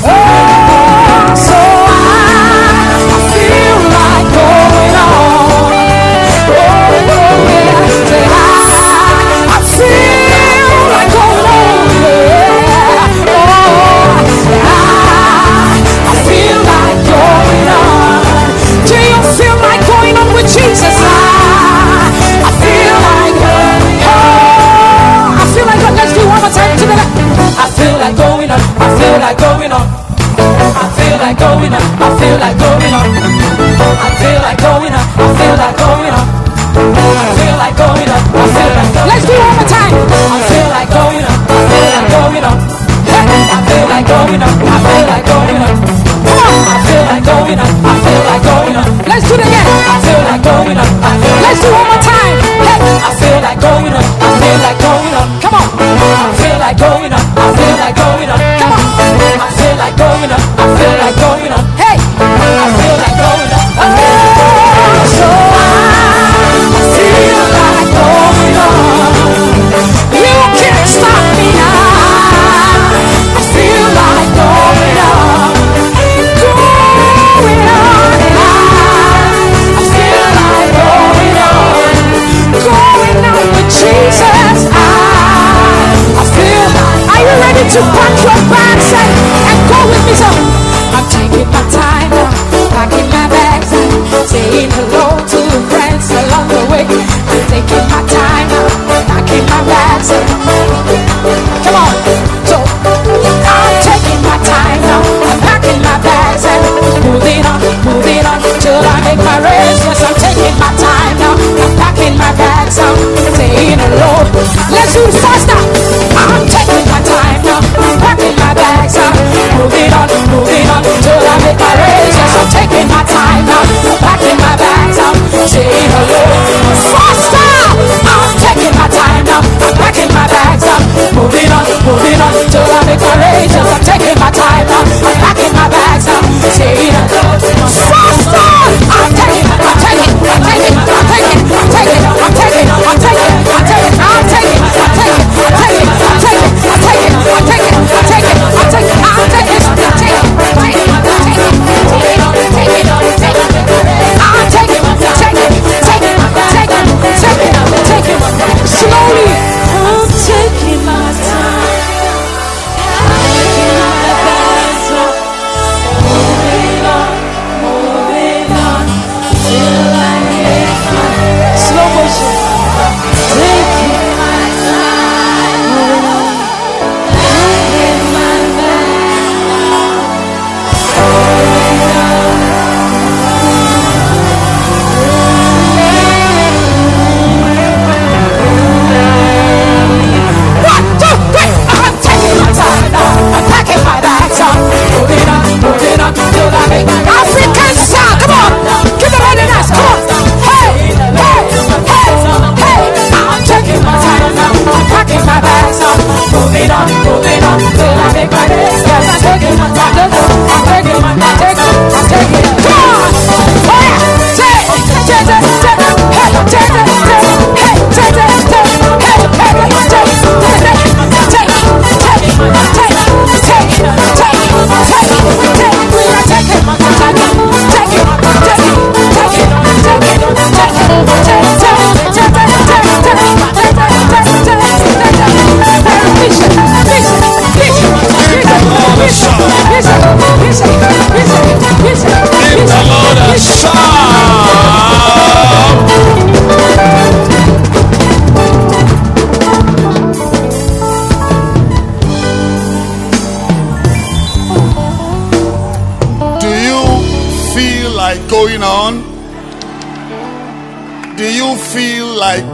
I 29.15 29.17
feel 29.17 29.31
like 29.31 29.39
going 29.39 29.71
up. 29.71 29.87
I 30.75 30.91
feel 30.99 31.15
like 31.23 31.39
going 31.39 31.71
up. 31.71 31.87
I 32.03 32.19
feel 32.19 32.35
like 32.35 32.59
going. 32.59 32.83
I 32.83 34.11
feel 34.19 34.43
like 34.43 34.59
going. 34.59 34.91
I 34.91 35.31
feel 35.39 35.55
like 35.55 35.79
going. 35.79 36.11
I 36.11 37.31
feel 37.39 37.55
like 37.55 37.79
going. 37.79 38.11
Let's 39.07 39.23
do 39.23 39.39
one 39.39 39.55
more 39.55 39.71
time. 39.71 39.95
I 39.95 40.43
feel 40.51 40.67
like 40.67 40.91
going. 40.91 41.23
I 41.23 41.31
feel 41.31 41.95
like 41.95 42.11
going. 42.11 42.43
I 42.43 43.23
feel 43.71 43.87
like 43.87 44.03
going. 44.03 44.43
I 44.43 44.83
feel 44.83 45.07
like 45.07 45.23
going 45.23 45.63
on. 45.63 46.11
I 46.35 46.83
feel 46.83 47.07
like 47.07 47.23
going. 47.23 47.55
I 47.55 47.95
feel 48.03 48.19
like 48.19 48.43
going. 48.43 48.75
Let's 49.07 49.31
do. 49.31 49.39
I 49.39 50.03
feel 50.03 50.27
like 50.27 50.43
going 50.43 50.75
Let's 50.75 51.63
do 51.63 51.71
one 51.71 51.87
more 51.87 52.03
time. 52.03 52.35
I 52.67 53.15
feel 53.15 53.39
like 53.47 53.63
going. 53.63 53.95
I 53.95 54.31
feel 54.43 54.59
like 54.59 54.79
going. 54.83 55.15
Come 55.39 55.55
on. 55.55 55.71
I 55.79 56.35
feel 56.35 56.59
like 56.59 56.75
going 56.83 57.15
up. 57.15 57.23
I 57.39 57.55
feel 57.55 57.74
feel 59.75 59.83
like 59.83 59.97
going 59.99 60.31
up. 60.31 60.39
I 60.55 60.71
feel 60.79 60.95
like 61.03 61.17
going 61.19 61.51
up. 61.51 61.67
Hey, 61.75 61.99
I 61.99 62.71
feel 62.79 62.95
like 62.95 63.19
going 63.19 63.51
up. 63.51 63.75
Oh, 63.75 63.83
I 63.83 63.91
I 66.75 66.83
feel 66.95 67.43
like 67.59 67.91
going 67.91 68.55
up. 68.55 68.79
You 70.15 70.31
can't 70.55 70.87
stop 70.87 71.23
me 71.35 71.51
now. 71.59 71.75
I 73.35 73.43
feel 73.51 73.83
like 73.99 74.31
going 74.39 74.99
up. 75.03 75.59
Going 76.39 77.67
on. 77.67 78.15
I 79.75 79.83
feel 79.91 80.23
like 80.39 80.71
going 80.79 81.35
on. 81.51 81.83
Going 82.63 83.19
on 83.27 83.47
with 83.59 83.71
Jesus. 83.75 84.71
I, 84.71 84.87
I 86.15 86.25
feel. 86.31 86.71
Are 87.11 87.19
you 87.27 87.35
ready 87.43 87.65
to 87.75 87.81
punch 87.91 88.23
your 88.23 88.39
back? 88.55 88.64
saying 94.35 94.71
hello 94.75 95.15
to 95.31 95.41
friends 95.71 96.11
along 96.11 96.51
the 96.51 96.63
way. 96.67 96.83
I'm 96.83 97.43
taking 97.47 97.87
my 97.87 98.03
time, 98.11 98.51
packing 99.07 99.47
my 99.47 99.63
bags. 99.63 100.11
Come 101.63 101.77
on, 101.79 101.95
so 102.51 102.59
I'm 102.59 103.75
taking 103.87 104.21
my 104.27 104.37
time, 104.43 104.83
I'm 104.91 105.39
packing 105.47 105.81
my 105.87 105.97
bags 106.03 106.45
and 106.51 106.63
moving 107.07 107.47
on, 107.47 107.63
moving 107.87 108.27
on 108.27 108.43
till 108.59 108.83
I 108.83 108.97
make 109.07 109.23
my 109.23 109.39
race. 109.39 109.79
Yes, 109.87 110.03
I'm 110.03 110.17
taking 110.19 110.57
my 110.59 110.71
time 110.83 111.15
now, 111.23 111.39
I'm 111.39 111.73
packing 111.79 112.19
my 112.19 112.33
bags, 112.35 112.79
I'm 112.83 112.99
saying 113.39 113.79
hello. 113.79 114.13
Let's 114.75 114.95
do 114.99 115.07
faster. 115.23 115.54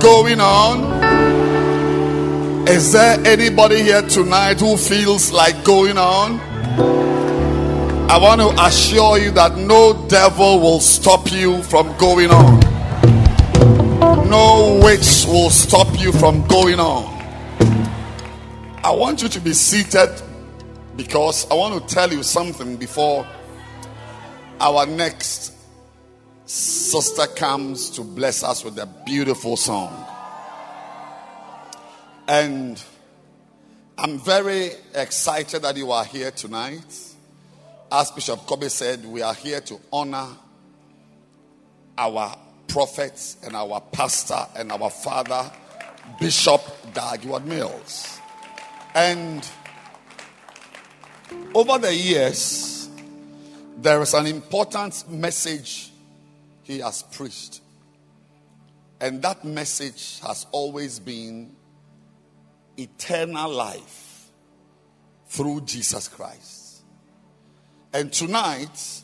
Going 0.01 0.41
on? 0.41 1.01
Is 2.69 2.93
there 2.93 3.19
anybody 3.27 3.83
here 3.83 4.03
tonight 4.03 4.61
who 4.61 4.77
feels 4.77 5.33
like 5.33 5.65
going 5.65 5.99
on? 5.99 6.41
I 8.11 8.19
want 8.19 8.41
to 8.41 8.65
assure 8.65 9.19
you 9.19 9.31
that 9.33 9.57
no 9.57 10.07
devil 10.09 10.61
will 10.61 10.81
stop 10.81 11.31
you 11.31 11.63
from 11.63 11.97
going 11.97 12.31
on. 12.31 12.61
No 14.29 14.81
witch 14.83 15.25
will 15.27 15.51
stop 15.51 15.89
you 15.99 16.13
from 16.13 16.47
going 16.49 16.81
on. 16.81 17.05
I 18.83 18.91
want 18.91 19.23
you 19.23 19.29
to 19.29 19.41
be 19.41 19.53
seated 19.53 20.11
because 20.97 21.51
I 21.51 21.55
want 21.55 21.89
to 21.89 21.95
tell 21.95 22.13
you 22.13 22.23
something 22.23 22.77
before 22.77 23.27
our 24.61 24.87
next 24.87 25.40
sister 26.91 27.29
comes 27.29 27.89
to 27.91 28.03
bless 28.03 28.43
us 28.43 28.65
with 28.65 28.77
a 28.81 28.87
beautiful 29.07 29.57
song. 29.57 30.05
And 32.27 32.83
I'm 33.97 34.19
very 34.19 34.71
excited 34.93 35.63
that 35.63 35.77
you 35.77 35.93
are 35.93 36.05
here 36.05 36.33
tonight. 36.33 37.15
As 37.93 38.11
Bishop 38.11 38.45
Kobe 38.45 38.67
said, 38.67 39.05
we 39.05 39.23
are 39.23 39.35
here 39.35 39.61
to 39.61 39.79
honor 39.93 40.31
our 41.97 42.37
prophets 42.67 43.37
and 43.45 43.55
our 43.55 43.81
pastor 43.93 44.45
and 44.57 44.73
our 44.73 44.91
father, 44.91 45.49
Bishop 46.19 46.61
Dag 46.93 47.21
Heward-Mills. 47.21 48.19
And 48.97 49.49
over 51.55 51.79
the 51.79 51.95
years, 51.95 52.89
there 53.77 54.03
is 54.03 54.13
an 54.13 54.27
important 54.27 55.09
message 55.09 55.90
he 56.71 56.79
has 56.79 57.03
preached. 57.03 57.61
And 59.01 59.21
that 59.23 59.45
message 59.45 60.21
has 60.21 60.47
always 60.53 60.99
been 60.99 61.53
eternal 62.77 63.51
life 63.51 64.31
through 65.27 65.63
Jesus 65.63 66.07
Christ. 66.09 66.83
And 67.93 68.13
tonight, 68.13 69.03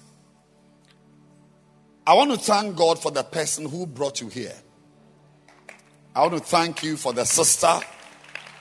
I 2.06 2.14
want 2.14 2.30
to 2.30 2.38
thank 2.38 2.76
God 2.76 3.00
for 3.00 3.10
the 3.10 3.24
person 3.24 3.68
who 3.68 3.86
brought 3.86 4.20
you 4.20 4.28
here. 4.28 4.54
I 6.14 6.20
want 6.20 6.34
to 6.34 6.40
thank 6.40 6.84
you 6.84 6.96
for 6.96 7.12
the 7.12 7.24
sister, 7.24 7.80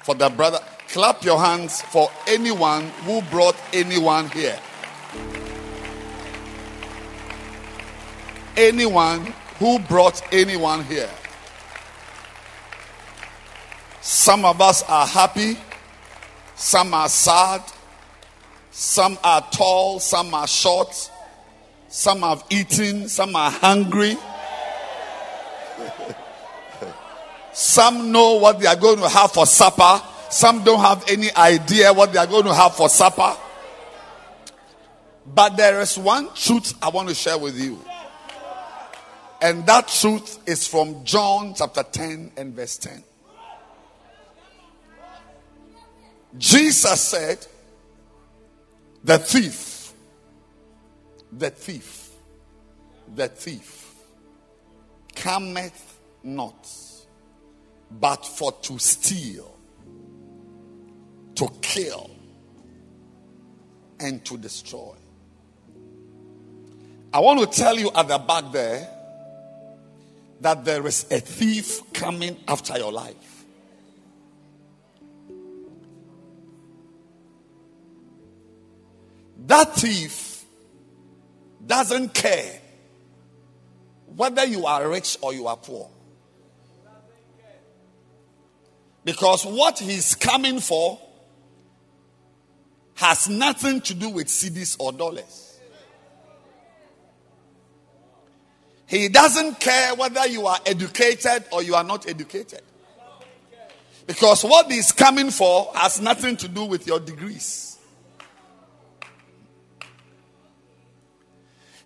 for 0.03 0.15
the 0.15 0.29
brother. 0.29 0.59
Clap 0.87 1.23
your 1.23 1.39
hands 1.39 1.81
for 1.81 2.09
anyone 2.27 2.89
who 3.05 3.21
brought 3.23 3.55
anyone 3.73 4.29
here. 4.29 4.59
Anyone 8.57 9.33
who 9.59 9.79
brought 9.79 10.21
anyone 10.33 10.83
here. 10.85 11.09
Some 14.01 14.45
of 14.45 14.61
us 14.61 14.83
are 14.83 15.07
happy, 15.07 15.57
some 16.55 16.93
are 16.93 17.09
sad, 17.09 17.61
some 18.71 19.17
are 19.23 19.41
tall, 19.51 19.99
some 19.99 20.33
are 20.33 20.47
short, 20.47 21.09
some 21.87 22.19
have 22.19 22.43
eaten, 22.49 23.09
some 23.09 23.35
are 23.35 23.49
hungry. 23.49 24.15
some 27.53 28.11
know 28.11 28.33
what 28.35 28.59
they 28.59 28.67
are 28.67 28.75
going 28.75 28.99
to 28.99 29.09
have 29.09 29.31
for 29.31 29.45
supper, 29.45 30.01
some 30.29 30.63
don't 30.63 30.81
have 30.81 31.03
any 31.09 31.33
idea 31.35 31.91
what 31.91 32.13
they 32.13 32.19
are 32.19 32.27
going 32.27 32.45
to 32.45 32.53
have 32.53 32.75
for 32.75 32.89
supper. 32.89 33.35
But 35.25 35.57
there 35.57 35.81
is 35.81 35.97
one 35.97 36.29
truth 36.35 36.73
I 36.81 36.89
want 36.89 37.09
to 37.09 37.15
share 37.15 37.37
with 37.37 37.57
you. 37.59 37.79
And 39.45 39.63
that 39.67 39.89
truth 39.89 40.39
is 40.47 40.67
from 40.67 41.05
John 41.05 41.53
chapter 41.55 41.83
10 41.83 42.31
and 42.35 42.55
verse 42.55 42.79
10. 42.79 43.03
Jesus 46.35 46.99
said, 46.99 47.45
The 49.03 49.19
thief, 49.19 49.93
the 51.31 51.51
thief, 51.51 52.09
the 53.13 53.27
thief 53.27 53.93
cometh 55.13 55.99
not 56.23 56.67
but 57.91 58.25
for 58.25 58.51
to 58.51 58.79
steal, 58.79 59.59
to 61.35 61.47
kill, 61.61 62.09
and 63.99 64.25
to 64.25 64.39
destroy. 64.39 64.95
I 67.13 67.19
want 67.19 67.39
to 67.41 67.45
tell 67.45 67.77
you 67.77 67.91
at 67.93 68.07
the 68.07 68.17
back 68.17 68.51
there 68.51 68.94
that 70.41 70.65
there 70.65 70.85
is 70.85 71.05
a 71.11 71.19
thief 71.19 71.81
coming 71.93 72.37
after 72.47 72.77
your 72.77 72.91
life. 72.91 73.45
That 79.47 79.75
thief 79.75 80.43
doesn't 81.65 82.13
care 82.13 82.61
whether 84.15 84.45
you 84.45 84.65
are 84.65 84.87
rich 84.89 85.17
or 85.21 85.33
you 85.33 85.47
are 85.47 85.57
poor. 85.57 85.89
Because 89.03 89.45
what 89.45 89.77
he's 89.77 90.15
coming 90.15 90.59
for 90.59 90.99
has 92.95 93.29
nothing 93.29 93.81
to 93.81 93.93
do 93.93 94.09
with 94.09 94.27
cedis 94.27 94.77
or 94.79 94.91
dollars. 94.91 95.44
He 98.87 99.09
doesn't 99.09 99.59
care 99.59 99.95
whether 99.95 100.27
you 100.27 100.45
are 100.47 100.59
educated 100.65 101.45
or 101.51 101.63
you 101.63 101.75
are 101.75 101.83
not 101.83 102.07
educated. 102.07 102.61
Because 104.07 104.43
what 104.43 104.71
he's 104.71 104.91
coming 104.91 105.31
for 105.31 105.71
has 105.73 105.99
nothing 105.99 106.37
to 106.37 106.47
do 106.47 106.65
with 106.65 106.85
your 106.85 106.99
degrees. 106.99 107.77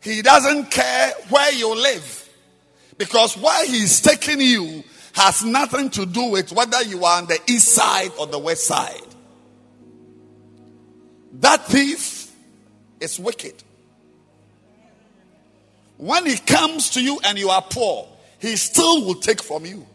He 0.02 0.22
doesn't 0.22 0.72
care 0.72 1.12
where 1.30 1.52
you 1.54 1.74
live. 1.76 2.30
Because 2.98 3.38
where 3.38 3.66
he's 3.66 4.02
taking 4.02 4.42
you 4.42 4.84
has 5.14 5.44
nothing 5.44 5.90
to 5.92 6.06
do 6.06 6.26
with 6.26 6.52
whether 6.52 6.82
you 6.84 7.04
are 7.06 7.22
on 7.22 7.28
the 7.28 7.40
east 7.48 7.70
side 7.70 8.12
or 8.20 8.28
the 8.28 8.40
west 8.40 8.66
side. 8.66 9.02
That 11.34 11.66
thief 11.68 12.34
is 13.00 13.18
wicked. 13.20 13.64
When 16.00 16.26
he 16.26 16.38
comes 16.38 16.92
to 16.92 17.04
you 17.04 17.20
and 17.26 17.38
you 17.38 17.50
are 17.50 17.62
poor, 17.62 18.08
he 18.40 18.56
still 18.56 19.06
will 19.06 19.16
take 19.16 19.44
from 19.44 19.66
you. 19.66 19.86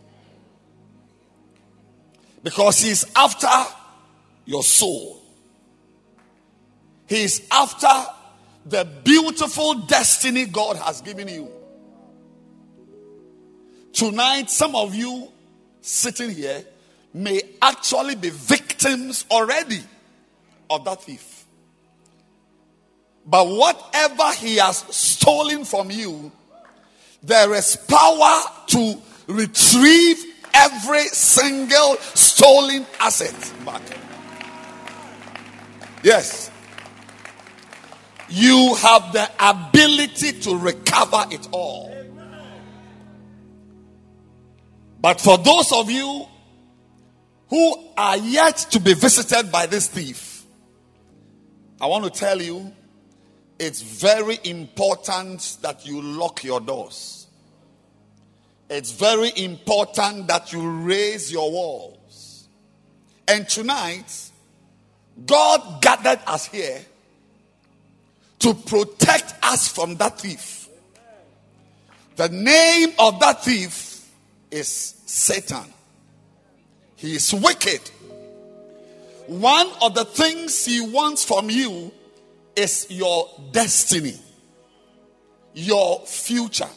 Because 2.42 2.78
he's 2.78 3.06
after 3.16 3.48
your 4.44 4.62
soul. 4.62 5.22
He's 7.06 7.48
after 7.50 7.88
the 8.66 8.86
beautiful 9.02 9.76
destiny 9.86 10.44
God 10.44 10.76
has 10.76 11.00
given 11.00 11.26
you. 11.26 11.50
Tonight, 13.94 14.50
some 14.50 14.76
of 14.76 14.94
you 14.94 15.32
sitting 15.80 16.28
here 16.28 16.66
may 17.14 17.40
actually 17.62 18.16
be 18.16 18.28
victims 18.28 19.24
already 19.30 19.80
of 20.68 20.84
that 20.84 21.02
thief. 21.02 21.43
But 23.26 23.48
whatever 23.48 24.32
he 24.32 24.56
has 24.56 24.78
stolen 24.94 25.64
from 25.64 25.90
you, 25.90 26.30
there 27.22 27.54
is 27.54 27.76
power 27.88 28.40
to 28.68 28.96
retrieve 29.28 30.24
every 30.52 31.06
single 31.08 31.96
stolen 31.96 32.86
asset 33.00 33.52
back. 33.64 33.82
Yes 36.02 36.50
you 38.28 38.74
have 38.76 39.12
the 39.12 39.30
ability 39.38 40.32
to 40.40 40.56
recover 40.56 41.24
it 41.30 41.46
all. 41.52 41.94
But 45.00 45.20
for 45.20 45.36
those 45.38 45.70
of 45.72 45.90
you 45.90 46.26
who 47.48 47.88
are 47.96 48.16
yet 48.16 48.56
to 48.70 48.80
be 48.80 48.94
visited 48.94 49.52
by 49.52 49.66
this 49.66 49.86
thief, 49.86 50.44
I 51.80 51.86
want 51.86 52.04
to 52.04 52.10
tell 52.10 52.40
you 52.40 52.72
it's 53.58 53.82
very 53.82 54.38
important 54.44 55.58
that 55.62 55.86
you 55.86 56.02
lock 56.02 56.42
your 56.42 56.60
doors. 56.60 57.26
It's 58.68 58.92
very 58.92 59.30
important 59.36 60.26
that 60.28 60.52
you 60.52 60.68
raise 60.68 61.30
your 61.30 61.50
walls. 61.50 62.48
And 63.28 63.48
tonight, 63.48 64.30
God 65.26 65.80
gathered 65.80 66.20
us 66.26 66.46
here 66.46 66.80
to 68.40 68.54
protect 68.54 69.34
us 69.42 69.68
from 69.68 69.96
that 69.96 70.20
thief. 70.20 70.68
The 72.16 72.28
name 72.28 72.90
of 72.98 73.20
that 73.20 73.44
thief 73.44 74.10
is 74.50 74.68
Satan. 75.06 75.72
He 76.96 77.14
is 77.16 77.32
wicked. 77.32 77.80
One 79.26 79.68
of 79.82 79.94
the 79.94 80.04
things 80.04 80.64
he 80.64 80.80
wants 80.80 81.24
from 81.24 81.50
you 81.50 81.92
is 82.56 82.86
your 82.90 83.28
destiny, 83.52 84.18
your 85.54 86.00
future. 86.06 86.68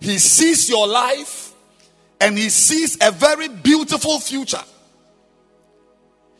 He 0.00 0.18
sees 0.18 0.68
your 0.68 0.86
life 0.86 1.52
and 2.20 2.36
he 2.36 2.48
sees 2.48 2.98
a 3.00 3.10
very 3.10 3.48
beautiful 3.48 4.18
future. 4.20 4.62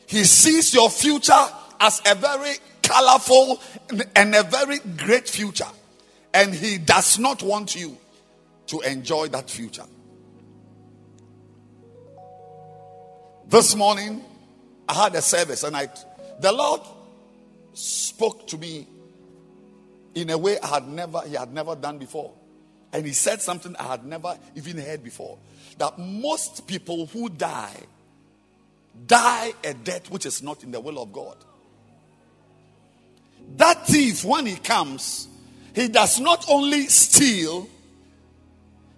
He 0.07 0.25
sees 0.25 0.75
your 0.75 0.91
future 0.91 1.47
as 1.79 2.03
a 2.07 2.15
very 2.15 2.55
colorful 2.83 3.61
and 4.17 4.35
a 4.35 4.43
very 4.43 4.79
great 4.79 5.29
future. 5.29 5.69
And 6.35 6.55
he 6.55 6.79
does 6.79 7.19
not 7.19 7.43
want 7.43 7.75
you 7.75 7.97
to 8.69 8.81
enjoy 8.81 9.29
that 9.29 9.51
future. 9.51 9.85
This 13.49 13.75
morning, 13.75 14.25
I 14.89 14.95
had 14.95 15.15
a 15.17 15.23
service 15.23 15.65
and 15.65 15.77
I, 15.77 15.89
the 16.41 16.53
Lord 16.53 16.81
spoke 17.73 18.47
to 18.49 18.59
me 18.59 18.87
in 20.15 20.31
a 20.31 20.39
way 20.39 20.59
I 20.61 20.67
had 20.67 20.89
never 20.89 21.23
he 21.27 21.35
had 21.35 21.53
never 21.53 21.75
done 21.75 21.99
before. 21.99 22.33
And 22.93 23.07
he 23.07 23.13
said 23.13 23.41
something 23.41 23.77
I 23.77 23.85
had 23.85 24.05
never 24.05 24.37
even 24.57 24.79
heard 24.79 25.05
before. 25.05 25.39
That 25.79 25.99
most 25.99 26.67
people 26.67 27.07
who 27.07 27.29
die 27.29 27.77
die 29.07 29.53
a 29.65 29.75
death 29.75 30.11
which 30.11 30.27
is 30.27 30.43
not 30.43 30.65
in 30.65 30.73
the 30.73 30.81
will 30.81 31.01
of 31.01 31.13
God. 31.13 31.37
That 33.57 33.87
thief, 33.87 34.25
when 34.25 34.47
he 34.47 34.57
comes, 34.57 35.29
he 35.75 35.89
does 35.89 36.21
not 36.21 36.45
only 36.49 36.87
steal, 36.87 37.69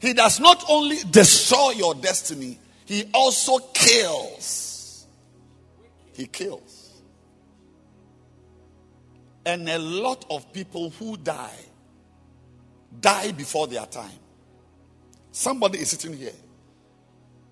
he 0.00 0.12
does 0.12 0.40
not 0.40 0.64
only 0.68 0.98
destroy 1.10 1.70
your 1.70 1.94
destiny, 1.94 2.58
he 2.84 3.08
also 3.14 3.58
kills. 3.72 5.06
He 6.14 6.26
kills. 6.26 6.81
And 9.44 9.68
a 9.68 9.78
lot 9.78 10.24
of 10.30 10.52
people 10.52 10.90
who 10.90 11.16
die, 11.16 11.58
die 13.00 13.32
before 13.32 13.66
their 13.66 13.86
time. 13.86 14.10
Somebody 15.32 15.78
is 15.78 15.90
sitting 15.90 16.16
here. 16.16 16.32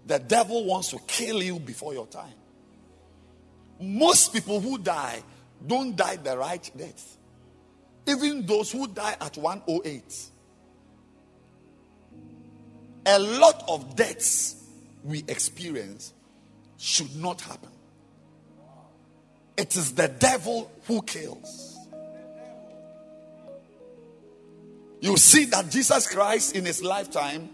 The 0.07 0.18
devil 0.18 0.64
wants 0.64 0.91
to 0.91 0.99
kill 1.07 1.43
you 1.43 1.59
before 1.59 1.95
your 1.95 2.07
time. 2.07 2.34
Most 3.80 4.32
people 4.32 4.61
who 4.61 4.78
die 4.78 5.22
don't 5.66 5.97
die 5.97 6.16
the 6.16 6.36
right 6.36 6.70
death. 6.76 7.16
Even 8.07 8.45
those 8.45 8.70
who 8.72 8.86
die 8.86 9.16
at 9.20 9.36
108. 9.36 10.30
A 13.07 13.18
lot 13.18 13.64
of 13.68 13.97
deaths 13.97 14.57
we 15.03 15.24
experience 15.26 16.12
should 16.76 17.14
not 17.16 17.41
happen. 17.41 17.70
It 19.57 19.76
is 19.76 19.95
the 19.95 20.09
devil 20.09 20.70
who 20.86 21.03
kills. 21.03 21.70
You 25.01 25.17
see 25.17 25.47
that 25.47 25.71
Jesus 25.71 26.07
Christ 26.07 26.55
in 26.55 26.65
his 26.65 26.83
lifetime 26.83 27.49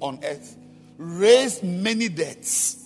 on 0.00 0.20
earth 0.24 0.56
raised 0.96 1.62
many 1.62 2.08
deaths. 2.08 2.76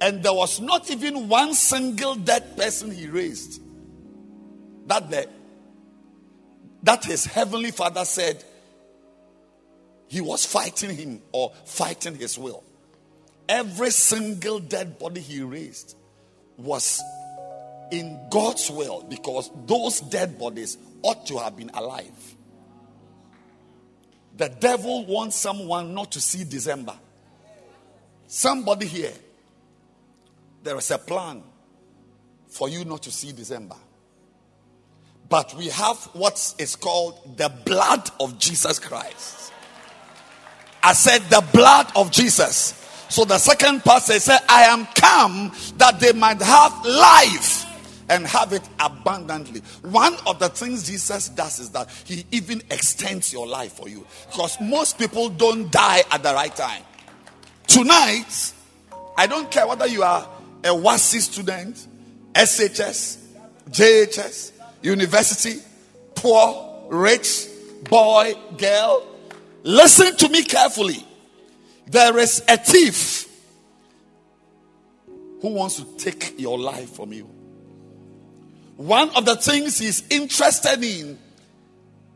And 0.00 0.22
there 0.22 0.32
was 0.32 0.60
not 0.60 0.90
even 0.90 1.28
one 1.28 1.54
single 1.54 2.16
dead 2.16 2.56
person 2.56 2.90
he 2.90 3.06
raised 3.06 3.62
that 4.88 5.10
the 5.10 5.28
that 6.82 7.04
his 7.04 7.24
heavenly 7.24 7.70
father 7.70 8.04
said 8.04 8.42
he 10.08 10.20
was 10.20 10.44
fighting 10.44 10.96
him 10.96 11.22
or 11.30 11.52
fighting 11.64 12.16
his 12.16 12.36
will. 12.36 12.64
Every 13.48 13.90
single 13.90 14.58
dead 14.58 14.98
body 14.98 15.20
he 15.20 15.42
raised 15.42 15.96
was 16.56 17.00
in 17.92 18.18
God's 18.30 18.68
will 18.70 19.04
because 19.08 19.50
those 19.66 20.00
dead 20.00 20.38
bodies 20.38 20.76
ought 21.02 21.26
to 21.26 21.38
have 21.38 21.56
been 21.56 21.70
alive. 21.74 22.36
The 24.36 24.48
devil 24.48 25.04
wants 25.06 25.36
someone 25.36 25.94
not 25.94 26.12
to 26.12 26.20
see 26.20 26.44
December. 26.44 26.94
Somebody 28.26 28.86
here, 28.86 29.12
there 30.62 30.76
is 30.78 30.90
a 30.90 30.98
plan 30.98 31.42
for 32.48 32.68
you 32.68 32.84
not 32.84 33.02
to 33.02 33.10
see 33.10 33.32
December. 33.32 33.76
But 35.28 35.54
we 35.54 35.68
have 35.68 35.96
what 36.14 36.54
is 36.58 36.76
called 36.76 37.36
the 37.36 37.50
blood 37.64 38.10
of 38.20 38.38
Jesus 38.38 38.78
Christ. 38.78 39.52
I 40.82 40.94
said 40.94 41.20
the 41.30 41.44
blood 41.52 41.90
of 41.94 42.10
Jesus. 42.10 42.78
So 43.08 43.24
the 43.24 43.38
second 43.38 43.84
part 43.84 44.02
says, 44.02 44.28
I 44.48 44.62
am 44.62 44.86
come 44.94 45.52
that 45.76 46.00
they 46.00 46.12
might 46.12 46.40
have 46.40 46.84
life 46.84 47.61
and 48.12 48.26
have 48.26 48.52
it 48.52 48.62
abundantly. 48.78 49.60
One 49.80 50.14
of 50.26 50.38
the 50.38 50.50
things 50.50 50.86
Jesus 50.86 51.30
does 51.30 51.58
is 51.58 51.70
that 51.70 51.88
he 52.04 52.26
even 52.30 52.62
extends 52.70 53.32
your 53.32 53.46
life 53.46 53.72
for 53.72 53.88
you 53.88 54.06
because 54.30 54.60
most 54.60 54.98
people 54.98 55.30
don't 55.30 55.72
die 55.72 56.02
at 56.10 56.22
the 56.22 56.34
right 56.34 56.54
time. 56.54 56.82
Tonight, 57.66 58.52
I 59.16 59.26
don't 59.26 59.50
care 59.50 59.66
whether 59.66 59.86
you 59.86 60.02
are 60.02 60.28
a 60.62 60.68
WASSCE 60.68 61.20
student, 61.20 61.86
SHS, 62.34 63.18
JHS, 63.70 64.52
university, 64.82 65.60
poor, 66.14 66.88
rich, 66.90 67.46
boy, 67.84 68.34
girl. 68.58 69.06
Listen 69.62 70.14
to 70.16 70.28
me 70.28 70.44
carefully. 70.44 71.02
There 71.86 72.18
is 72.18 72.42
a 72.46 72.58
thief 72.58 73.26
who 75.40 75.48
wants 75.48 75.76
to 75.76 75.84
take 75.96 76.38
your 76.38 76.58
life 76.58 76.90
from 76.94 77.14
you. 77.14 77.41
One 78.76 79.10
of 79.10 79.24
the 79.24 79.36
things 79.36 79.78
he's 79.78 80.06
interested 80.08 80.82
in 80.82 81.18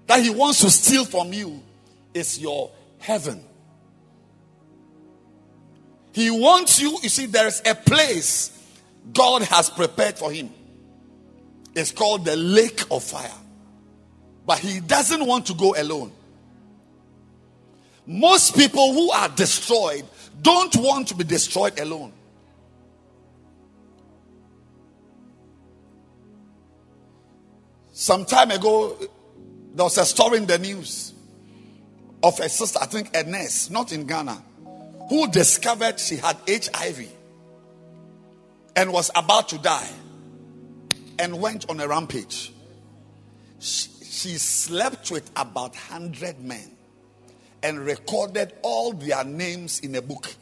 that 0.07 0.23
he 0.23 0.31
wants 0.31 0.61
to 0.61 0.71
steal 0.71 1.05
from 1.05 1.33
you 1.33 1.63
is 2.15 2.39
your 2.39 2.71
heaven. 2.99 3.43
He 6.13 6.31
wants 6.31 6.81
you, 6.81 6.99
you 7.03 7.09
see, 7.09 7.27
there's 7.27 7.61
a 7.67 7.75
place 7.75 8.51
God 9.13 9.43
has 9.43 9.69
prepared 9.69 10.17
for 10.17 10.33
him. 10.33 10.51
It's 11.75 11.93
called 11.93 12.25
the 12.25 12.37
lake 12.37 12.85
of 12.91 13.05
fire. 13.05 13.31
But 14.47 14.59
he 14.61 14.81
doesn't 14.81 15.27
want 15.27 15.47
to 15.47 15.55
go 15.55 15.75
alone. 15.77 16.13
Most 18.07 18.57
people 18.57 18.95
who 18.95 19.11
are 19.11 19.29
destroyed 19.29 20.07
don't 20.41 20.75
want 20.77 21.09
to 21.09 21.15
be 21.15 21.25
destroyed 21.25 21.79
alone. 21.79 22.13
Some 27.99 28.27
time 28.27 28.51
ago, 28.51 28.95
there 29.75 29.85
was 29.85 29.97
a 29.97 30.05
story 30.05 30.37
in 30.37 30.45
the 30.45 30.59
news 30.59 31.15
of 32.23 32.39
a 32.41 32.49
sister, 32.51 32.79
I 32.79 32.85
think 32.85 33.17
a 33.17 33.23
nurse, 33.23 33.71
not 33.71 33.91
in 33.91 34.07
Ghana, 34.07 34.45
who 35.09 35.27
discovered 35.29 35.99
she 35.99 36.17
had 36.17 36.37
HIV 36.47 37.09
and 38.77 38.93
was 38.93 39.11
about 39.17 39.49
to 39.49 39.59
die 39.59 39.89
and 41.19 41.41
went 41.41 41.71
on 41.71 41.81
a 41.81 41.89
rampage. 41.89 42.53
She, 43.61 43.89
she 44.05 44.37
slept 44.37 45.11
with 45.11 45.31
about 45.35 45.71
100 45.71 46.39
men 46.45 46.77
and 47.63 47.79
recorded 47.79 48.53
all 48.61 48.93
their 48.93 49.25
names 49.25 49.81
in 49.81 49.95
a 49.95 50.03
book. 50.03 50.35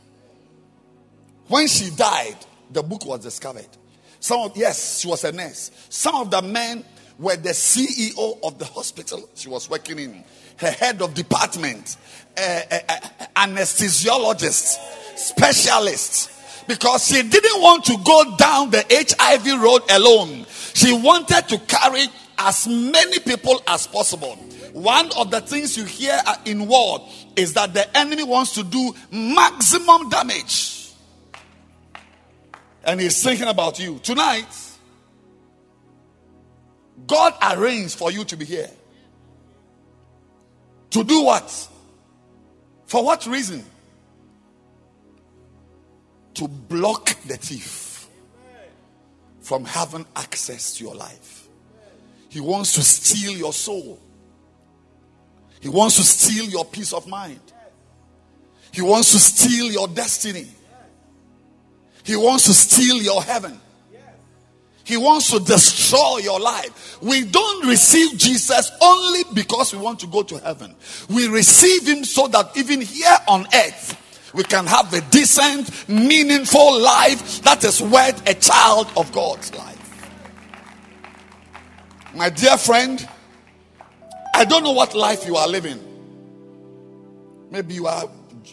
When 1.47 1.69
she 1.69 1.91
died, 1.91 2.39
the 2.73 2.83
book 2.83 3.07
was 3.07 3.21
discovered. 3.21 3.69
Some 4.19 4.41
of, 4.41 4.57
yes, 4.57 4.99
she 4.99 5.07
was 5.07 5.23
a 5.23 5.31
nurse. 5.31 5.71
Some 5.89 6.17
of 6.17 6.33
the 6.33 6.43
men 6.43 6.85
were 7.19 7.37
the 7.37 7.51
CEO 7.51 8.39
of 8.43 8.59
the 8.59 8.65
hospital 8.65 9.29
she 9.35 9.49
was 9.49 9.71
working 9.71 9.99
in, 9.99 10.25
her 10.59 10.71
head 10.71 11.03
of 11.03 11.15
department, 11.15 11.97
uh, 12.37 12.61
uh, 12.71 12.79
uh, 12.89 12.99
anesthesiologist, 13.37 14.79
specialist, 15.17 16.31
because 16.67 17.07
she 17.07 17.23
didn't 17.23 17.61
want 17.61 17.85
to 17.85 17.97
go 18.05 18.37
down 18.37 18.71
the 18.71 18.85
HIV 18.91 19.61
road 19.62 19.83
alone. 19.91 20.47
She 20.75 20.93
wanted 20.93 21.49
to 21.49 21.59
carry 21.67 22.07
as 22.39 22.67
many 22.67 23.19
people 23.21 23.62
as 23.69 23.87
possible. 23.87 24.37
One 24.73 25.11
of 25.17 25.31
the 25.31 25.41
things 25.41 25.77
you 25.77 25.85
hear 25.85 26.19
in 26.45 26.67
war 26.67 27.07
is 27.37 27.55
that 27.55 27.75
the 27.75 27.97
enemy 27.97 28.25
wants 28.25 28.55
to 28.55 28.65
do 28.65 28.93
maximum 29.12 30.09
damage. 30.09 30.91
And 32.83 33.01
he's 33.01 33.23
thinking 33.23 33.49
about 33.49 33.79
you. 33.79 33.99
Tonight, 34.01 34.47
God 37.07 37.35
arranged 37.43 37.99
for 37.99 38.11
you 38.11 38.25
to 38.25 38.37
be 38.37 38.45
here. 38.45 38.71
To 40.91 41.03
do 41.03 41.23
what? 41.23 41.69
For 42.87 43.05
what 43.05 43.27
reason? 43.27 43.65
To 46.35 46.49
block 46.49 47.17
the 47.23 47.37
thief 47.37 48.07
from 49.41 49.65
having 49.65 50.07
access 50.17 50.77
to 50.77 50.85
your 50.85 50.95
life. 50.95 51.49
He 52.29 52.41
wants 52.41 52.75
to 52.75 52.83
steal 52.83 53.33
your 53.33 53.53
soul. 53.53 54.01
He 55.61 55.69
wants 55.69 55.97
to 55.97 56.03
steal 56.03 56.47
your 56.47 56.65
peace 56.65 56.93
of 56.93 57.07
mind. 57.07 57.41
He 58.73 58.83
wants 58.83 59.13
to 59.13 59.19
steal 59.19 59.71
your 59.71 59.87
destiny. 59.89 60.49
He 62.03 62.17
wants 62.17 62.45
to 62.47 62.55
steal 62.55 62.97
your 62.97 63.23
heaven. 63.23 63.61
He 64.85 64.99
wants 64.99 65.30
to 65.30 65.41
destroy 65.41 66.18
your 66.18 66.39
life. 66.39 66.99
We 67.01 67.24
don't 67.24 67.66
receive 67.66 68.18
Jesus 68.18 68.70
only 68.82 69.22
because 69.32 69.74
we 69.74 69.80
want 69.80 69.99
to 70.01 70.07
go 70.07 70.22
to 70.22 70.39
heaven. 70.39 70.74
We 71.09 71.26
receive 71.26 71.89
him 71.89 72.05
so 72.05 72.28
that 72.28 72.55
even 72.57 72.82
here 72.82 73.16
on 73.26 73.47
earth, 73.55 74.01
we 74.35 74.45
can 74.45 74.66
have 74.66 74.93
a 74.93 75.01
decent, 75.11 75.89
meaningful 75.89 76.80
life 76.80 77.43
that 77.43 77.64
is 77.64 77.80
worth 77.80 78.28
a 78.28 78.35
child 78.35 78.89
of 78.97 79.11
God's 79.12 79.55
life. 79.55 79.74
My 82.14 82.28
dear 82.28 82.59
friend, 82.59 83.09
I 84.35 84.45
don't 84.45 84.64
know 84.64 84.72
what 84.72 84.95
life 84.95 85.26
you 85.26 85.37
are 85.37 85.49
living. 85.49 85.80
Maybe 87.51 87.74
you 87.74 87.87
are 87.87 88.05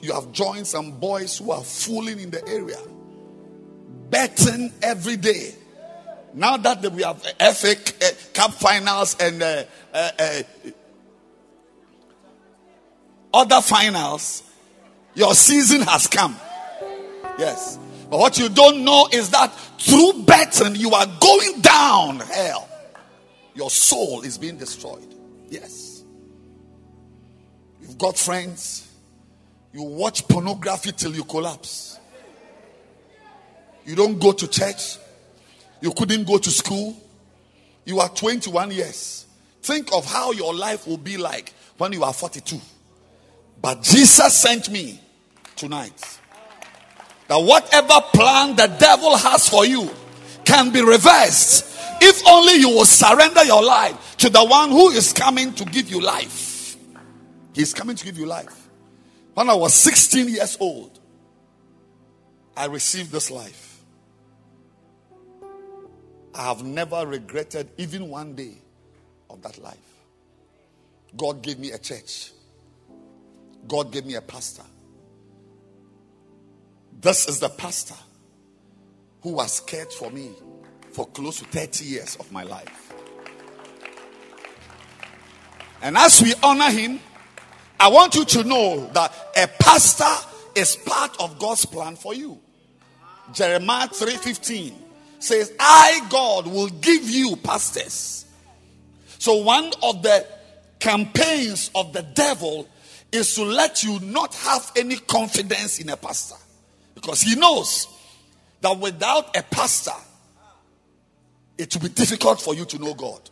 you 0.01 0.13
have 0.13 0.31
joined 0.31 0.65
some 0.65 0.91
boys 0.91 1.37
who 1.37 1.51
are 1.51 1.63
fooling 1.63 2.19
in 2.19 2.29
the 2.29 2.47
area, 2.47 2.79
betting 4.09 4.71
every 4.81 5.17
day 5.17 5.55
Now 6.33 6.57
that 6.57 6.81
we 6.91 7.03
have 7.03 7.21
FA 7.21 7.71
uh, 7.71 8.09
Cup 8.33 8.53
finals 8.53 9.17
and 9.19 9.41
uh, 9.41 9.63
uh, 9.93 10.09
uh, 10.17 10.41
other 13.33 13.61
finals, 13.61 14.43
your 15.13 15.33
season 15.33 15.81
has 15.81 16.07
come. 16.07 16.35
Yes. 17.37 17.77
But 18.09 18.19
what 18.19 18.37
you 18.37 18.49
don't 18.49 18.83
know 18.83 19.07
is 19.11 19.29
that 19.31 19.53
through 19.79 20.23
betting, 20.23 20.75
you 20.75 20.91
are 20.91 21.05
going 21.19 21.61
down 21.61 22.19
hell. 22.19 22.67
Your 23.53 23.69
soul 23.69 24.21
is 24.21 24.37
being 24.37 24.57
destroyed. 24.57 25.13
Yes. 25.49 26.03
You've 27.81 27.97
got 27.97 28.17
friends. 28.17 28.87
You 29.73 29.83
watch 29.83 30.27
pornography 30.27 30.91
till 30.91 31.13
you 31.13 31.23
collapse. 31.23 31.99
You 33.85 33.95
don't 33.95 34.19
go 34.19 34.31
to 34.31 34.47
church. 34.47 34.97
You 35.81 35.91
couldn't 35.91 36.25
go 36.25 36.37
to 36.37 36.49
school. 36.49 36.95
You 37.85 37.99
are 37.99 38.09
21 38.09 38.71
years. 38.71 39.25
Think 39.61 39.93
of 39.93 40.05
how 40.05 40.31
your 40.31 40.53
life 40.53 40.87
will 40.87 40.97
be 40.97 41.17
like 41.17 41.53
when 41.77 41.93
you 41.93 42.03
are 42.03 42.13
42. 42.13 42.59
But 43.61 43.81
Jesus 43.81 44.35
sent 44.35 44.69
me 44.69 44.99
tonight 45.55 46.19
that 47.27 47.37
whatever 47.37 48.01
plan 48.13 48.55
the 48.55 48.67
devil 48.79 49.15
has 49.17 49.47
for 49.47 49.65
you 49.65 49.89
can 50.45 50.71
be 50.71 50.81
reversed 50.81 51.71
if 52.01 52.27
only 52.27 52.55
you 52.55 52.69
will 52.69 52.85
surrender 52.85 53.43
your 53.43 53.63
life 53.63 54.17
to 54.17 54.29
the 54.29 54.43
one 54.43 54.69
who 54.69 54.89
is 54.89 55.13
coming 55.13 55.53
to 55.53 55.65
give 55.65 55.89
you 55.89 56.01
life. 56.01 56.75
He's 57.53 57.73
coming 57.73 57.95
to 57.95 58.05
give 58.05 58.17
you 58.17 58.25
life. 58.25 58.69
When 59.35 59.49
I 59.49 59.53
was 59.53 59.73
16 59.75 60.27
years 60.27 60.57
old, 60.59 60.99
I 62.57 62.65
received 62.65 63.11
this 63.11 63.29
life. 63.29 63.70
I 66.33 66.43
have 66.43 66.63
never 66.63 67.05
regretted 67.05 67.69
even 67.77 68.09
one 68.09 68.35
day 68.35 68.55
of 69.29 69.41
that 69.41 69.57
life. 69.57 69.77
God 71.17 71.41
gave 71.41 71.59
me 71.59 71.71
a 71.71 71.77
church. 71.77 72.31
God 73.67 73.91
gave 73.91 74.05
me 74.05 74.15
a 74.15 74.21
pastor. 74.21 74.63
This 76.99 77.27
is 77.27 77.39
the 77.39 77.49
pastor 77.49 77.95
who 79.21 79.33
was 79.33 79.59
cared 79.61 79.91
for 79.91 80.09
me 80.09 80.31
for 80.91 81.05
close 81.07 81.39
to 81.39 81.45
30 81.45 81.85
years 81.85 82.15
of 82.17 82.31
my 82.31 82.43
life. 82.43 82.93
And 85.81 85.97
as 85.97 86.21
we 86.21 86.33
honor 86.43 86.69
him, 86.69 86.99
I 87.79 87.87
want 87.87 88.15
you 88.15 88.25
to 88.25 88.43
know 88.43 88.87
that 88.93 89.11
a 89.35 89.47
pastor 89.47 90.27
is 90.55 90.75
part 90.75 91.19
of 91.19 91.39
God's 91.39 91.65
plan 91.65 91.95
for 91.95 92.13
you. 92.13 92.39
Jeremiah 93.33 93.87
3:15 93.87 94.90
says, 95.23 95.51
"I 95.59 96.05
God 96.09 96.47
will 96.47 96.69
give 96.69 97.09
you 97.09 97.35
pastors." 97.35 98.25
So 99.19 99.37
one 99.37 99.71
of 99.83 100.01
the 100.01 100.27
campaigns 100.79 101.69
of 101.75 101.93
the 101.93 102.01
devil 102.01 102.67
is 103.11 103.35
to 103.35 103.43
let 103.43 103.83
you 103.83 103.99
not 103.99 104.33
have 104.35 104.71
any 104.75 104.97
confidence 104.97 105.79
in 105.79 105.89
a 105.89 105.97
pastor. 105.97 106.37
Because 106.95 107.21
he 107.21 107.35
knows 107.35 107.87
that 108.61 108.79
without 108.79 109.35
a 109.35 109.43
pastor, 109.43 109.91
it 111.57 111.73
will 111.75 111.83
be 111.83 111.89
difficult 111.89 112.41
for 112.41 112.55
you 112.55 112.65
to 112.65 112.79
know 112.79 112.93
God. 112.93 113.29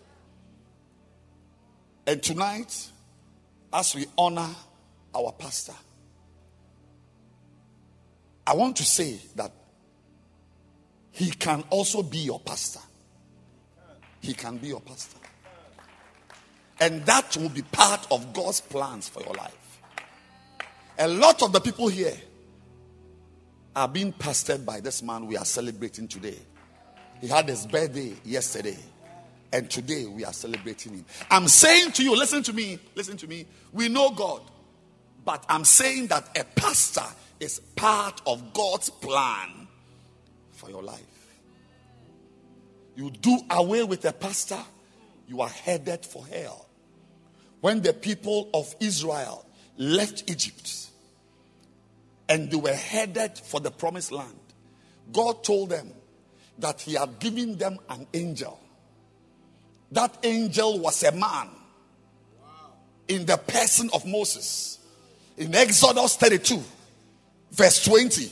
And 2.06 2.22
tonight, 2.22 2.88
as 3.72 3.96
we 3.96 4.06
honor 4.18 4.50
our 5.16 5.32
pastor, 5.32 5.76
I 8.46 8.54
want 8.54 8.78
to 8.78 8.86
say 8.86 9.20
that 9.36 9.52
he 11.20 11.32
can 11.32 11.66
also 11.70 12.02
be 12.02 12.20
your 12.20 12.40
pastor. 12.40 12.80
He 14.22 14.34
can 14.34 14.56
be 14.56 14.68
your 14.70 14.80
pastor. 14.80 15.18
And 16.80 17.06
that 17.08 17.36
will 17.36 17.50
be 17.50 17.62
part 17.62 18.08
of 18.10 18.32
God's 18.32 18.62
plans 18.62 19.10
for 19.10 19.22
your 19.24 19.34
life. 19.34 19.82
A 20.98 21.10
lot 21.10 21.44
of 21.44 21.52
the 21.52 21.60
people 21.60 21.90
here 21.90 22.16
are 23.76 23.90
being 23.90 24.14
pastored 24.14 24.64
by 24.64 24.80
this 24.80 25.04
man 25.04 25.28
we 25.28 25.36
are 25.36 25.44
celebrating 25.44 26.08
today. 26.08 26.38
He 27.20 27.28
had 27.28 27.50
his 27.50 27.68
birthday 27.68 28.14
yesterday, 28.24 28.78
and 29.52 29.70
today 29.70 30.06
we 30.06 30.24
are 30.24 30.32
celebrating 30.32 30.94
him. 30.94 31.06
I'm 31.30 31.50
saying 31.50 31.92
to 31.94 32.04
you, 32.04 32.16
listen 32.16 32.44
to 32.44 32.54
me, 32.54 32.80
listen 32.96 33.18
to 33.18 33.28
me. 33.28 33.46
We 33.74 33.90
know 33.90 34.12
God, 34.12 34.42
but 35.26 35.44
I'm 35.50 35.66
saying 35.66 36.08
that 36.08 36.30
a 36.40 36.46
pastor 36.46 37.04
is 37.42 37.60
part 37.76 38.22
of 38.26 38.54
God's 38.54 38.90
plan 38.90 39.68
for 40.54 40.70
your 40.70 40.82
life. 40.82 41.09
You 43.00 43.12
do 43.12 43.40
away 43.50 43.86
with 43.86 44.04
a 44.04 44.12
pastor, 44.12 44.60
you 45.26 45.40
are 45.40 45.48
headed 45.48 46.06
for 46.06 46.28
hell. 46.28 46.68
When 47.62 47.82
the 47.82 47.94
people 47.94 48.50
of 48.54 48.76
Israel 48.82 49.46
left 49.78 50.30
Egypt, 50.30 50.90
and 52.28 52.52
they 52.52 52.58
were 52.58 52.74
headed 52.74 53.38
for 53.38 53.62
the 53.62 53.72
promised 53.72 54.12
land. 54.12 54.38
God 55.14 55.46
told 55.46 55.70
them 55.70 55.94
that 56.58 56.82
He 56.82 56.96
had 56.96 57.20
given 57.20 57.58
them 57.58 57.80
an 57.90 58.06
angel. 58.14 58.60
That 59.94 60.18
angel 60.24 60.80
was 60.80 61.02
a 61.04 61.14
man 61.14 61.48
in 63.08 63.26
the 63.26 63.38
person 63.38 63.90
of 63.94 64.06
Moses. 64.06 64.78
In 65.38 65.56
Exodus 65.56 66.18
32, 66.18 66.62
verse 67.52 67.86
20, 67.86 68.30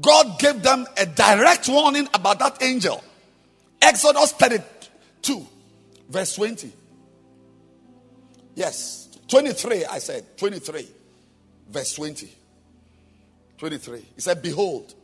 God 0.00 0.38
gave 0.38 0.62
them 0.62 0.86
a 0.96 1.04
direct 1.04 1.68
warning 1.68 2.08
about 2.14 2.38
that 2.38 2.62
angel. 2.62 3.04
Exodus 3.82 4.32
32, 4.32 5.46
verse 6.08 6.36
20. 6.36 6.72
Yes, 8.54 9.18
23, 9.28 9.84
I 9.86 9.98
said, 9.98 10.36
23, 10.38 10.88
verse 11.68 11.94
20. 11.94 12.30
23. 13.58 14.06
He 14.14 14.20
said, 14.20 14.40
Behold, 14.40 14.94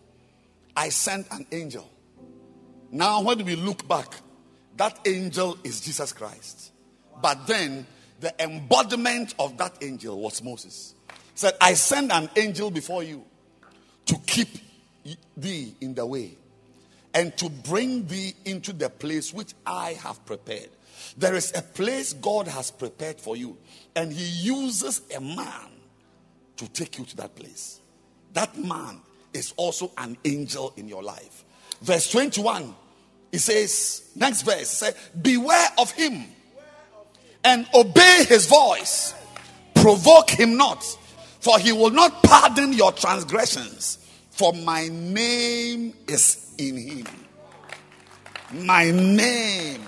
I 0.76 0.90
sent 0.90 1.26
an 1.32 1.46
angel. 1.52 1.88
Now, 2.90 3.22
when 3.22 3.44
we 3.44 3.56
look 3.56 3.86
back, 3.86 4.14
that 4.76 4.98
angel 5.06 5.58
is 5.64 5.80
Jesus 5.80 6.12
Christ. 6.12 6.72
But 7.20 7.46
then 7.46 7.86
the 8.20 8.32
embodiment 8.42 9.34
of 9.38 9.58
that 9.58 9.76
angel 9.82 10.20
was 10.20 10.42
Moses. 10.42 10.94
He 11.08 11.14
said, 11.34 11.54
I 11.60 11.74
send 11.74 12.12
an 12.12 12.30
angel 12.36 12.70
before 12.70 13.02
you 13.02 13.24
to 14.06 14.16
keep 14.26 14.48
thee 15.36 15.74
in 15.80 15.94
the 15.94 16.06
way 16.06 16.37
and 17.18 17.36
to 17.36 17.50
bring 17.50 18.06
thee 18.06 18.34
into 18.44 18.72
the 18.72 18.88
place 18.88 19.34
which 19.34 19.54
I 19.66 19.94
have 20.04 20.24
prepared. 20.24 20.70
There 21.16 21.34
is 21.34 21.52
a 21.54 21.62
place 21.62 22.12
God 22.12 22.46
has 22.48 22.70
prepared 22.70 23.20
for 23.20 23.36
you, 23.36 23.58
and 23.96 24.12
He 24.12 24.24
uses 24.24 25.02
a 25.14 25.20
man 25.20 25.70
to 26.56 26.68
take 26.68 26.98
you 26.98 27.04
to 27.04 27.16
that 27.16 27.34
place 27.34 27.80
that 28.38 28.56
man 28.56 29.00
is 29.32 29.52
also 29.56 29.90
an 29.98 30.16
angel 30.24 30.72
in 30.76 30.88
your 30.88 31.02
life. 31.02 31.44
Verse 31.82 32.10
21, 32.10 32.74
it 33.32 33.38
says, 33.38 34.10
next 34.14 34.42
verse, 34.42 34.82
Beware 35.20 35.68
of 35.76 35.90
him 35.90 36.24
and 37.44 37.66
obey 37.74 38.24
his 38.28 38.46
voice. 38.46 39.14
Provoke 39.74 40.30
him 40.30 40.56
not, 40.56 40.84
for 41.40 41.58
he 41.58 41.72
will 41.72 41.90
not 41.90 42.22
pardon 42.22 42.72
your 42.72 42.92
transgressions, 42.92 43.98
for 44.30 44.52
my 44.52 44.88
name 44.88 45.94
is 46.06 46.47
in 46.58 46.76
him. 46.76 47.06
My 48.52 48.90
name. 48.90 49.82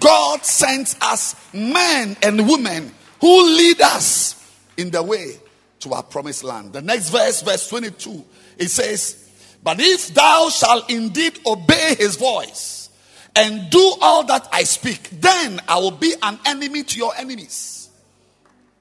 God 0.00 0.44
sends 0.44 0.96
us 1.00 1.34
men 1.54 2.16
and 2.22 2.48
women 2.48 2.92
who 3.20 3.56
lead 3.56 3.80
us 3.80 4.34
in 4.76 4.90
the 4.90 5.02
way 5.02 5.38
to 5.80 5.92
our 5.94 6.02
promised 6.02 6.44
land. 6.44 6.72
The 6.72 6.82
next 6.82 7.10
verse, 7.10 7.42
verse 7.42 7.68
22, 7.68 8.24
it 8.58 8.68
says, 8.68 9.30
But 9.62 9.78
if 9.80 10.08
thou 10.08 10.48
shalt 10.48 10.90
indeed 10.90 11.38
obey 11.46 11.94
his 11.96 12.16
voice 12.16 12.90
and 13.34 13.70
do 13.70 13.94
all 14.00 14.24
that 14.24 14.48
I 14.52 14.64
speak, 14.64 15.08
then 15.12 15.60
I 15.68 15.78
will 15.78 15.92
be 15.92 16.14
an 16.22 16.38
enemy 16.46 16.82
to 16.82 16.98
your 16.98 17.14
enemies 17.16 17.90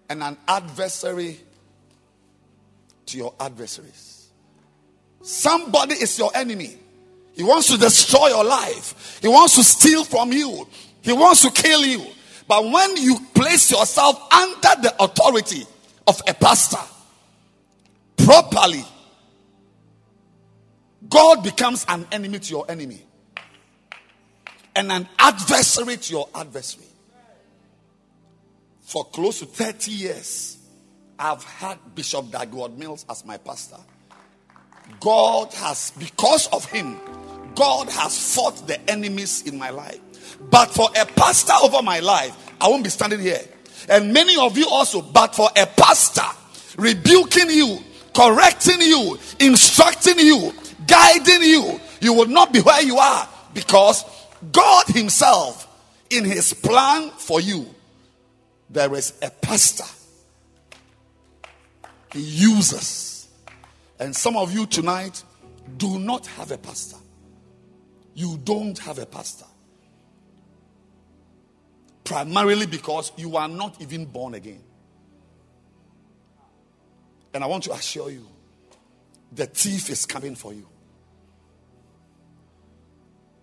and 0.10 0.24
an 0.24 0.38
adversary 0.48 1.40
to 3.08 3.18
your 3.18 3.34
adversaries. 3.40 4.30
Somebody 5.22 5.96
is 5.96 6.18
your 6.18 6.32
enemy. 6.36 6.78
He 7.36 7.44
wants 7.44 7.68
to 7.68 7.78
destroy 7.78 8.28
your 8.30 8.44
life. 8.46 9.20
He 9.22 9.28
wants 9.28 9.56
to 9.56 9.64
steal 9.64 10.04
from 10.04 10.32
you. 10.32 10.68
He 11.02 11.14
wants 11.14 11.42
to 11.42 11.52
kill 11.52 11.86
you. 11.86 12.06
But 12.48 12.64
when 12.64 12.98
you 12.98 13.20
place 13.34 13.72
yourself 13.72 14.22
under 14.34 14.82
the 14.82 14.96
authority 15.00 15.66
of 16.08 16.22
a 16.28 16.34
pastor 16.34 16.80
properly, 18.18 18.84
God 21.10 21.44
becomes 21.44 21.86
an 21.88 22.08
enemy 22.12 22.40
to 22.40 22.50
your 22.52 22.66
enemy 22.70 23.02
and 24.76 24.92
an 24.92 25.08
adversary 25.20 25.98
to 25.98 26.14
your 26.14 26.30
adversary. 26.34 26.86
For 28.82 29.06
close 29.06 29.40
to 29.40 29.46
30 29.46 29.92
years, 29.92 30.58
I've 31.18 31.44
had 31.44 31.80
Bishop 31.96 32.32
Dag 32.32 32.50
Heward-Mills 32.50 33.06
as 33.10 33.26
my 33.26 33.38
pastor. 33.38 33.78
God 35.00 35.54
has, 35.54 35.92
because 35.98 36.48
of 36.48 36.66
him, 36.66 37.00
God 37.56 37.90
has 37.90 38.36
fought 38.36 38.68
the 38.68 38.80
enemies 38.90 39.44
in 39.44 39.58
my 39.58 39.70
life. 39.70 40.00
But 40.50 40.70
for 40.72 40.90
a 41.00 41.06
pastor 41.06 41.54
over 41.64 41.82
my 41.82 42.00
life, 42.00 42.36
I 42.60 42.68
won't 42.68 42.84
be 42.84 42.90
standing 42.90 43.20
here. 43.20 43.42
And 43.90 44.14
many 44.14 44.38
of 44.38 44.58
you 44.58 44.68
also, 44.68 45.02
but 45.02 45.36
for 45.36 45.50
a 45.56 45.66
pastor 45.66 46.24
rebuking 46.78 47.50
you, 47.50 47.80
correcting 48.14 48.82
you, 48.82 49.18
instructing 49.40 50.20
you, 50.20 50.54
guiding 50.88 51.42
you, 51.42 51.80
you 52.02 52.14
will 52.14 52.28
not 52.28 52.54
be 52.54 52.62
where 52.62 52.82
you 52.82 52.98
are 52.98 53.28
because 53.54 54.04
God 54.52 54.86
Himself, 54.88 55.62
in 56.10 56.24
His 56.24 56.54
plan 56.54 57.10
for 57.12 57.42
you, 57.42 57.68
there 58.70 58.94
is 58.94 59.14
a 59.22 59.30
pastor 59.30 59.86
He 62.14 62.22
uses. 62.22 63.28
And 64.00 64.16
some 64.16 64.36
of 64.36 64.54
you 64.54 64.66
tonight 64.66 65.24
do 65.78 66.00
not 66.00 66.26
have 66.28 66.52
a 66.52 66.58
pastor. 66.58 66.98
You 68.16 68.40
don't 68.44 68.80
have 68.80 68.98
a 68.98 69.06
pastor. 69.06 69.46
Primarily 72.04 72.66
because 72.66 73.12
you 73.18 73.36
are 73.36 73.48
not 73.48 73.82
even 73.82 74.06
born 74.06 74.34
again. 74.34 74.64
And 77.34 77.44
I 77.44 77.48
want 77.48 77.66
to 77.66 77.74
assure 77.74 78.10
you 78.10 78.26
the 79.32 79.46
thief 79.46 79.90
is 79.90 80.06
coming 80.06 80.36
for 80.36 80.54
you. 80.54 80.66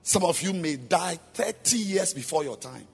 Some 0.03 0.25
of 0.25 0.41
you 0.43 0.55
may 0.55 0.77
die 0.77 1.18
30 1.35 1.77
years 1.77 2.14
before 2.14 2.43
your 2.43 2.57
time. 2.57 2.87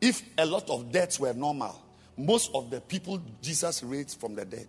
If 0.00 0.22
a 0.38 0.46
lot 0.46 0.70
of 0.70 0.90
deaths 0.90 1.20
were 1.20 1.34
normal, 1.34 1.80
most 2.16 2.50
of 2.54 2.70
the 2.70 2.80
people 2.80 3.20
Jesus 3.42 3.82
raised 3.82 4.18
from 4.18 4.34
the 4.34 4.44
dead, 4.44 4.68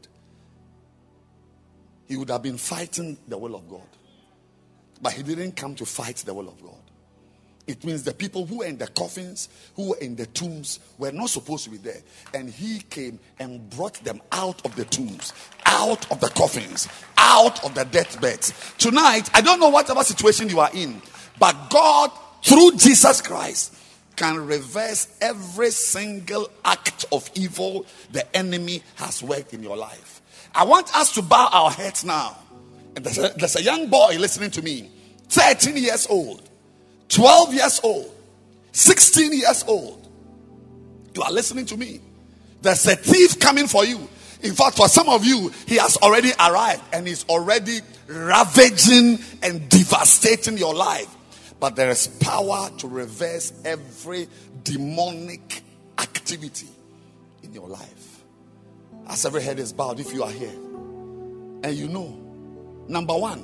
he 2.10 2.18
would 2.18 2.30
have 2.30 2.43
been 2.43 2.57
fighting 2.57 3.18
the 3.28 3.38
will 3.38 3.55
of 3.55 3.70
God. 3.70 3.88
But 5.01 5.14
he 5.14 5.24
didn't 5.24 5.55
come 5.55 5.76
to 5.76 5.86
fight 5.86 6.18
the 6.18 6.34
will 6.34 6.49
of 6.49 6.62
God. 6.62 6.74
It 7.68 7.86
means 7.86 8.01
the 8.01 8.16
people 8.16 8.47
who 8.47 8.57
were 8.57 8.66
in 8.66 8.80
the 8.80 8.88
coffins, 8.88 9.47
who 9.76 9.89
were 9.89 9.97
in 9.97 10.16
the 10.16 10.26
tombs, 10.26 10.80
were 10.97 11.12
not 11.12 11.30
supposed 11.30 11.66
to 11.66 11.70
be 11.70 11.78
there. 11.78 12.01
And 12.34 12.49
he 12.49 12.80
came 12.80 13.20
and 13.38 13.70
brought 13.70 13.93
them 14.03 14.22
out 14.32 14.66
of 14.66 14.76
the 14.76 14.86
tombs, 14.86 15.34
out 15.68 16.12
of 16.12 16.20
the 16.20 16.30
coffins, 16.30 16.89
out 17.16 17.64
of 17.64 17.76
the 17.76 17.86
deathbeds. 17.86 18.53
Tonight, 18.80 19.30
I 19.36 19.41
don't 19.41 19.60
know 19.60 19.70
whatever 19.70 20.03
situation 20.03 20.49
you 20.49 20.60
are 20.60 20.72
in, 20.74 20.99
but 21.38 21.70
God, 21.70 22.12
through 22.43 22.72
Jesus 22.72 23.22
Christ, 23.22 23.76
can 24.16 24.47
reverse 24.47 25.16
every 25.22 25.70
single 25.70 26.49
act 26.66 27.05
of 27.12 27.30
evil 27.36 27.86
the 28.12 28.36
enemy 28.36 28.82
has 28.95 29.22
worked 29.22 29.53
in 29.53 29.62
your 29.62 29.78
life. 29.78 30.18
I 30.53 30.65
want 30.65 30.95
us 30.95 31.13
to 31.13 31.21
bow 31.21 31.49
our 31.51 31.71
heads 31.71 32.03
now. 32.03 32.37
And 32.95 33.05
there's 33.05 33.17
a, 33.17 33.33
there's 33.37 33.55
a 33.55 33.63
young 33.63 33.89
boy 33.89 34.17
listening 34.17 34.51
to 34.51 34.61
me, 34.61 34.89
13 35.29 35.77
years 35.77 36.07
old, 36.07 36.49
12 37.09 37.53
years 37.53 37.79
old, 37.83 38.13
16 38.71 39.33
years 39.33 39.63
old. 39.67 40.07
You 41.15 41.21
are 41.23 41.31
listening 41.31 41.65
to 41.67 41.77
me. 41.77 42.01
There's 42.61 42.85
a 42.87 42.95
thief 42.95 43.39
coming 43.39 43.67
for 43.67 43.85
you. 43.85 44.07
In 44.41 44.53
fact, 44.53 44.77
for 44.77 44.87
some 44.87 45.09
of 45.09 45.25
you, 45.25 45.51
he 45.67 45.75
has 45.75 45.97
already 45.97 46.31
arrived 46.39 46.83
and 46.93 47.07
is 47.07 47.25
already 47.27 47.79
ravaging 48.07 49.19
and 49.43 49.67
devastating 49.69 50.57
your 50.57 50.73
life. 50.73 51.13
But 51.59 51.75
there 51.75 51.89
is 51.89 52.07
power 52.07 52.69
to 52.77 52.87
reverse 52.87 53.51
every 53.65 54.27
demonic 54.63 55.61
activity 55.97 56.69
in 57.43 57.53
your 57.53 57.67
life. 57.67 57.98
As 59.10 59.26
every 59.26 59.41
head 59.41 59.60
is 59.60 59.74
bowed, 59.74 59.99
if 59.99 60.14
you 60.14 60.24
are 60.24 60.32
here 60.32 60.53
and 61.64 61.74
you 61.74 61.88
know, 61.88 62.16
number 62.88 63.18
one, 63.18 63.43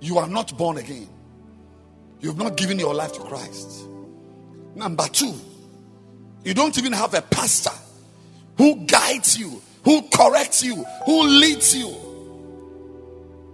you 0.00 0.18
are 0.18 0.28
not 0.28 0.56
born 0.56 0.78
again, 0.78 1.08
you've 2.20 2.38
not 2.38 2.56
given 2.56 2.78
your 2.78 2.94
life 2.94 3.12
to 3.14 3.20
Christ. 3.20 3.86
Number 4.74 5.06
two, 5.08 5.34
you 6.44 6.54
don't 6.54 6.78
even 6.78 6.92
have 6.92 7.12
a 7.14 7.22
pastor 7.22 7.72
who 8.56 8.76
guides 8.86 9.36
you, 9.36 9.60
who 9.84 10.02
corrects 10.08 10.62
you, 10.62 10.84
who 11.04 11.22
leads 11.22 11.76
you. 11.76 11.94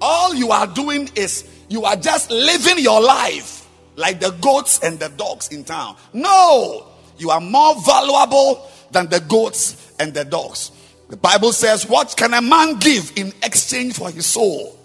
All 0.00 0.34
you 0.34 0.50
are 0.50 0.66
doing 0.66 1.08
is 1.16 1.48
you 1.68 1.84
are 1.84 1.96
just 1.96 2.30
living 2.30 2.78
your 2.78 3.00
life 3.00 3.66
like 3.96 4.20
the 4.20 4.30
goats 4.42 4.78
and 4.80 4.98
the 4.98 5.08
dogs 5.08 5.48
in 5.48 5.64
town. 5.64 5.96
No, 6.12 6.86
you 7.16 7.30
are 7.30 7.40
more 7.40 7.74
valuable 7.82 8.70
than 8.90 9.08
the 9.08 9.20
goats 9.20 9.85
and 9.98 10.14
the 10.14 10.24
dogs. 10.24 10.70
The 11.08 11.16
Bible 11.16 11.52
says, 11.52 11.88
What 11.88 12.14
can 12.16 12.34
a 12.34 12.42
man 12.42 12.78
give 12.78 13.12
in 13.16 13.32
exchange 13.42 13.94
for 13.94 14.10
his 14.10 14.26
soul? 14.26 14.78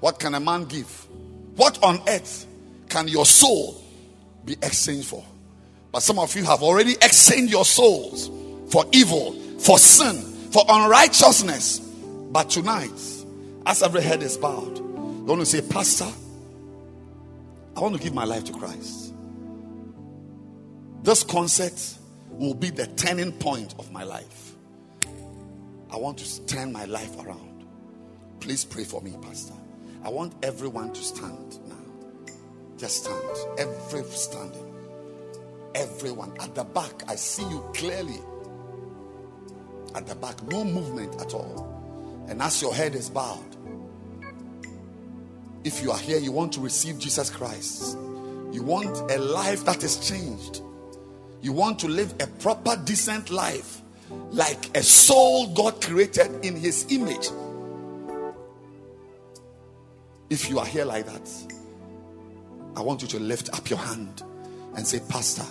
What 0.00 0.18
can 0.18 0.34
a 0.34 0.40
man 0.40 0.64
give? 0.64 1.06
What 1.56 1.82
on 1.82 2.00
earth 2.08 2.46
can 2.88 3.08
your 3.08 3.24
soul 3.24 3.82
be 4.44 4.54
exchanged 4.54 5.08
for? 5.08 5.24
But 5.90 6.02
some 6.02 6.18
of 6.18 6.34
you 6.36 6.44
have 6.44 6.62
already 6.62 6.92
exchanged 6.92 7.50
your 7.50 7.64
souls 7.64 8.30
for 8.70 8.84
evil, 8.92 9.32
for 9.58 9.78
sin, 9.78 10.16
for 10.52 10.62
unrighteousness. 10.68 11.78
But 12.30 12.50
tonight, 12.50 12.90
as 13.64 13.82
every 13.82 14.02
head 14.02 14.22
is 14.22 14.36
bowed, 14.36 14.76
you 14.76 15.24
want 15.24 15.40
to 15.40 15.46
say, 15.46 15.62
Pastor, 15.62 16.08
I 17.76 17.80
want 17.80 17.96
to 17.96 18.02
give 18.02 18.14
my 18.14 18.24
life 18.24 18.44
to 18.44 18.52
Christ. 18.52 19.14
This 21.02 21.22
concert 21.22 21.96
will 22.36 22.54
be 22.54 22.70
the 22.70 22.86
turning 22.88 23.32
point 23.32 23.74
of 23.78 23.90
my 23.92 24.04
life. 24.04 24.54
I 25.90 25.96
want 25.96 26.18
to 26.18 26.46
turn 26.46 26.72
my 26.72 26.84
life 26.84 27.18
around. 27.24 27.66
Please 28.40 28.64
pray 28.64 28.84
for 28.84 29.00
me, 29.00 29.16
Pastor. 29.22 29.54
I 30.04 30.08
want 30.08 30.34
everyone 30.42 30.92
to 30.92 31.02
stand 31.02 31.58
now. 31.68 32.34
Just 32.76 33.04
stand. 33.04 33.58
Every 33.58 34.04
standing. 34.04 34.74
Everyone 35.74 36.32
at 36.40 36.54
the 36.54 36.64
back. 36.64 37.02
I 37.08 37.16
see 37.16 37.42
you 37.44 37.64
clearly. 37.74 38.20
At 39.94 40.06
the 40.06 40.14
back, 40.14 40.42
no 40.44 40.64
movement 40.64 41.20
at 41.20 41.32
all. 41.32 41.72
And 42.28 42.42
as 42.42 42.60
your 42.60 42.74
head 42.74 42.94
is 42.94 43.08
bowed, 43.08 43.56
if 45.64 45.82
you 45.82 45.90
are 45.90 45.98
here, 45.98 46.18
you 46.18 46.32
want 46.32 46.52
to 46.52 46.60
receive 46.60 46.98
Jesus 46.98 47.30
Christ, 47.30 47.96
you 48.52 48.62
want 48.62 49.10
a 49.10 49.18
life 49.18 49.64
that 49.64 49.82
is 49.82 49.96
changed, 50.08 50.62
you 51.42 51.52
want 51.52 51.78
to 51.80 51.88
live 51.88 52.14
a 52.20 52.26
proper, 52.26 52.76
decent 52.84 53.30
life 53.30 53.82
like 54.30 54.76
a 54.76 54.82
soul 54.82 55.52
God 55.54 55.80
created 55.82 56.44
in 56.44 56.56
His 56.56 56.86
image. 56.90 57.28
If 60.28 60.50
you 60.50 60.58
are 60.58 60.66
here 60.66 60.84
like 60.84 61.06
that, 61.06 61.30
I 62.76 62.80
want 62.82 63.02
you 63.02 63.08
to 63.08 63.18
lift 63.18 63.54
up 63.54 63.70
your 63.70 63.78
hand 63.78 64.22
and 64.76 64.86
say, 64.86 65.00
Pastor, 65.08 65.46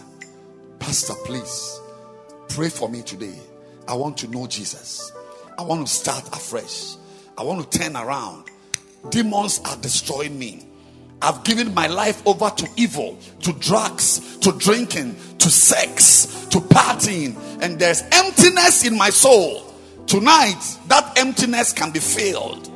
Pastor, 0.80 1.14
please 1.26 1.80
pray 2.50 2.70
for 2.70 2.90
me 2.90 3.02
today. 3.02 3.40
I 3.88 3.96
want 3.96 4.18
to 4.20 4.28
know 4.28 4.48
Jesus. 4.48 5.12
I 5.58 5.64
want 5.64 5.88
to 5.88 5.94
start 5.94 6.28
afresh. 6.30 6.96
I 7.38 7.44
want 7.44 7.72
to 7.72 7.80
turn 7.80 7.96
around. 7.96 8.46
Demons 9.10 9.62
are 9.66 9.78
destroying 9.78 10.38
me. 10.38 10.68
I've 11.26 11.43
given 11.43 11.73
my 11.73 11.88
life 11.88 12.21
over 12.28 12.51
to 12.51 12.69
evil, 12.76 13.17
to 13.41 13.51
drugs, 13.53 14.38
to 14.38 14.51
drinking, 14.51 15.15
to 15.39 15.49
sex, 15.49 16.45
to 16.51 16.59
partying, 16.59 17.36
and 17.63 17.80
there's 17.80 18.03
emptiness 18.11 18.86
in 18.86 18.95
my 18.95 19.09
soul. 19.09 19.73
Tonight, 20.05 20.61
that 20.88 21.17
emptiness 21.17 21.73
can 21.73 21.89
be 21.89 21.97
filled 21.97 22.69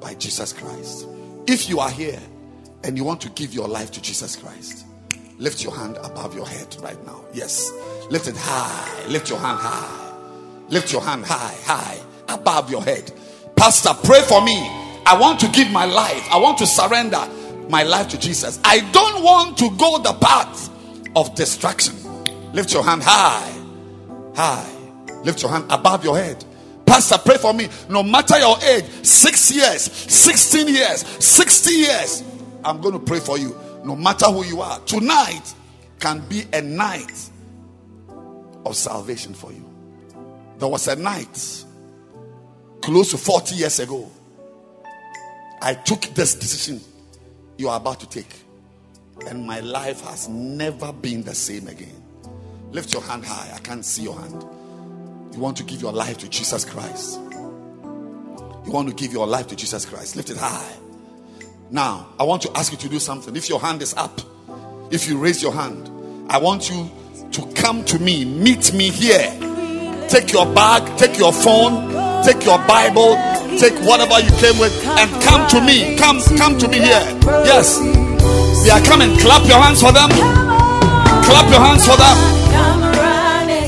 by 0.00 0.14
Jesus 0.14 0.52
Christ. 0.52 1.08
If 1.48 1.68
you 1.68 1.80
are 1.80 1.90
here 1.90 2.20
and 2.84 2.96
you 2.96 3.02
want 3.02 3.20
to 3.22 3.30
give 3.30 3.52
your 3.52 3.66
life 3.66 3.90
to 3.90 4.00
Jesus 4.00 4.36
Christ, 4.36 4.86
lift 5.38 5.64
your 5.64 5.74
hand 5.74 5.98
above 6.04 6.36
your 6.36 6.46
head 6.46 6.76
right 6.80 7.04
now. 7.04 7.24
Yes, 7.34 7.72
lift 8.10 8.28
it 8.28 8.36
high. 8.36 9.06
Lift 9.08 9.28
your 9.28 9.40
hand 9.40 9.58
high. 9.58 10.68
Lift 10.68 10.92
your 10.92 11.02
hand 11.02 11.24
high, 11.24 11.56
high, 11.64 11.98
above 12.28 12.70
your 12.70 12.84
head. 12.84 13.10
Pastor, 13.56 13.90
pray 14.04 14.22
for 14.22 14.40
me. 14.44 14.79
I 15.06 15.18
want 15.18 15.40
to 15.40 15.48
give 15.48 15.70
my 15.70 15.84
life. 15.84 16.26
I 16.30 16.38
want 16.38 16.58
to 16.58 16.66
surrender 16.66 17.20
my 17.68 17.82
life 17.82 18.08
to 18.08 18.18
Jesus. 18.18 18.60
I 18.64 18.80
don't 18.92 19.22
want 19.22 19.58
to 19.58 19.70
go 19.76 19.98
the 19.98 20.12
path 20.14 20.70
of 21.16 21.34
destruction. 21.34 21.94
Lift 22.52 22.72
your 22.72 22.82
hand 22.82 23.02
high, 23.02 23.52
high. 24.34 24.70
Lift 25.24 25.42
your 25.42 25.50
hand 25.50 25.66
above 25.70 26.04
your 26.04 26.16
head. 26.16 26.44
Pastor, 26.86 27.18
pray 27.18 27.36
for 27.36 27.54
me. 27.54 27.68
No 27.88 28.02
matter 28.02 28.38
your 28.38 28.56
age, 28.64 28.84
six 29.04 29.54
years, 29.54 29.82
16 29.82 30.68
years, 30.68 31.06
60 31.24 31.72
years, 31.72 32.24
I'm 32.64 32.80
going 32.80 32.94
to 32.94 33.00
pray 33.00 33.20
for 33.20 33.38
you. 33.38 33.56
No 33.84 33.94
matter 33.94 34.26
who 34.26 34.44
you 34.44 34.60
are, 34.60 34.80
tonight 34.80 35.54
can 36.00 36.20
be 36.28 36.44
a 36.52 36.60
night 36.60 37.30
of 38.66 38.74
salvation 38.76 39.34
for 39.34 39.52
you. 39.52 39.64
There 40.58 40.68
was 40.68 40.88
a 40.88 40.96
night 40.96 41.64
close 42.82 43.10
to 43.12 43.18
40 43.18 43.54
years 43.54 43.78
ago. 43.78 44.10
I 45.62 45.74
took 45.74 46.02
this 46.14 46.34
decision 46.34 46.80
you 47.58 47.68
are 47.68 47.76
about 47.76 48.00
to 48.00 48.08
take, 48.08 48.34
and 49.28 49.46
my 49.46 49.60
life 49.60 50.00
has 50.02 50.28
never 50.28 50.92
been 50.92 51.22
the 51.22 51.34
same 51.34 51.68
again. 51.68 52.02
Lift 52.72 52.92
your 52.94 53.02
hand 53.02 53.24
high. 53.24 53.52
I 53.54 53.58
can't 53.58 53.84
see 53.84 54.02
your 54.04 54.18
hand. 54.18 54.44
You 55.34 55.40
want 55.40 55.56
to 55.58 55.64
give 55.64 55.82
your 55.82 55.92
life 55.92 56.18
to 56.18 56.28
Jesus 56.28 56.64
Christ. 56.64 57.20
You 58.64 58.72
want 58.72 58.88
to 58.88 58.94
give 58.94 59.12
your 59.12 59.26
life 59.26 59.48
to 59.48 59.56
Jesus 59.56 59.84
Christ. 59.84 60.16
Lift 60.16 60.30
it 60.30 60.36
high. 60.38 60.72
Now, 61.70 62.08
I 62.18 62.24
want 62.24 62.42
to 62.42 62.52
ask 62.56 62.72
you 62.72 62.78
to 62.78 62.88
do 62.88 62.98
something. 62.98 63.36
If 63.36 63.48
your 63.48 63.60
hand 63.60 63.82
is 63.82 63.94
up, 63.94 64.20
if 64.90 65.08
you 65.08 65.18
raise 65.18 65.42
your 65.42 65.52
hand, 65.52 65.90
I 66.28 66.38
want 66.38 66.70
you 66.70 66.90
to 67.32 67.52
come 67.54 67.84
to 67.84 67.98
me, 67.98 68.24
meet 68.24 68.72
me 68.72 68.90
here. 68.90 69.30
Take 70.08 70.32
your 70.32 70.46
bag, 70.52 70.98
take 70.98 71.18
your 71.18 71.32
phone, 71.32 72.24
take 72.24 72.44
your 72.44 72.58
Bible, 72.66 73.14
take 73.60 73.76
whatever 73.84 74.18
you 74.24 74.32
came 74.40 74.58
with, 74.58 74.72
and 74.96 75.10
come 75.22 75.46
to 75.52 75.60
me. 75.60 75.94
Come, 75.96 76.18
come 76.38 76.56
to 76.56 76.66
me 76.66 76.78
here. 76.78 77.04
Yes. 77.44 77.76
They 78.64 78.70
are 78.70 78.80
coming. 78.80 79.18
Clap 79.18 79.46
your 79.46 79.60
hands 79.60 79.82
for 79.82 79.92
them. 79.92 80.08
Clap 81.28 81.50
your 81.52 81.60
hands 81.60 81.84
for 81.84 81.96
them. 82.00 82.16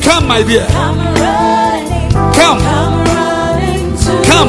Come, 0.00 0.26
my 0.26 0.42
dear. 0.42 0.66
Come. 2.32 2.58
Come. 4.24 4.48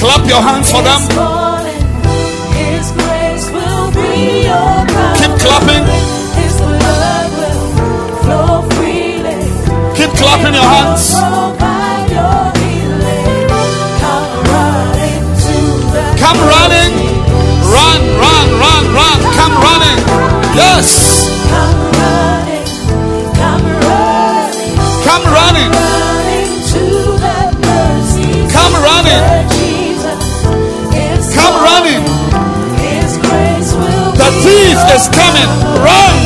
Clap 0.00 0.26
your 0.26 0.40
hands 0.40 0.72
for 0.72 0.80
them. 0.80 1.00
Keep 5.20 5.32
clapping. 5.44 5.84
Keep 9.94 10.10
clapping 10.16 10.54
your 10.54 10.64
hands. 10.64 11.63
Come 16.24 16.40
running. 16.40 16.92
Run, 17.68 18.00
run, 18.16 18.46
run, 18.56 18.84
run. 18.96 19.18
Come 19.36 19.54
running. 19.60 19.98
Yes. 20.56 21.28
Come 21.52 21.84
running. 22.00 22.64
Come 25.04 25.24
running. 25.36 25.70
Come 28.48 28.74
running. 28.88 29.24
Come 31.36 31.56
running. 31.68 32.04
The 34.16 34.30
thief 34.44 34.80
is 34.96 35.04
coming. 35.12 35.50
Run. 35.84 36.16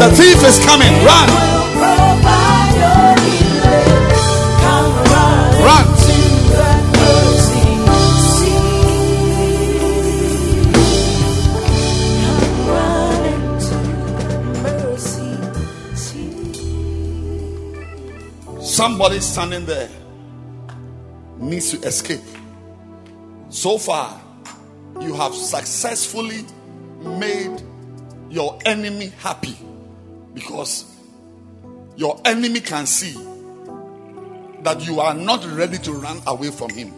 The 0.00 0.10
thief 0.16 0.42
is 0.42 0.58
coming. 0.66 0.92
Run. 1.04 1.53
Somebody 19.04 19.20
standing 19.20 19.66
there 19.66 19.90
needs 21.36 21.72
to 21.72 21.86
escape. 21.86 22.22
So 23.50 23.76
far, 23.76 24.18
you 24.98 25.12
have 25.12 25.34
successfully 25.34 26.46
made 27.00 27.60
your 28.30 28.58
enemy 28.64 29.12
happy 29.18 29.58
because 30.32 30.90
your 31.96 32.18
enemy 32.24 32.60
can 32.60 32.86
see 32.86 33.12
that 34.62 34.86
you 34.86 35.00
are 35.00 35.12
not 35.12 35.44
ready 35.52 35.76
to 35.76 35.92
run 35.92 36.22
away 36.26 36.50
from 36.50 36.70
him. 36.70 36.90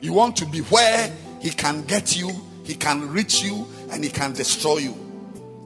You 0.00 0.12
want 0.12 0.36
to 0.36 0.46
be 0.46 0.60
where 0.60 1.12
he 1.40 1.50
can 1.50 1.82
get 1.82 2.16
you, 2.16 2.30
he 2.62 2.76
can 2.76 3.10
reach 3.10 3.42
you, 3.42 3.66
and 3.90 4.04
he 4.04 4.10
can 4.10 4.32
destroy 4.34 4.76
you. 4.76 4.92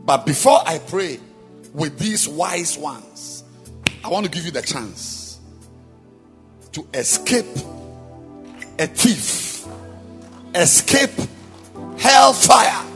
But 0.07 0.25
before 0.25 0.61
I 0.65 0.79
pray 0.79 1.21
with 1.75 1.99
these 1.99 2.27
wise 2.27 2.79
ones, 2.79 3.38
I 4.05 4.09
want 4.09 4.27
to 4.27 4.31
give 4.31 4.45
you 4.45 4.51
the 4.51 4.63
chance 4.63 5.41
to 6.73 6.87
escape 6.95 7.47
a 8.79 8.87
thief, 8.87 9.67
escape 10.55 11.11
hellfire, 11.99 12.87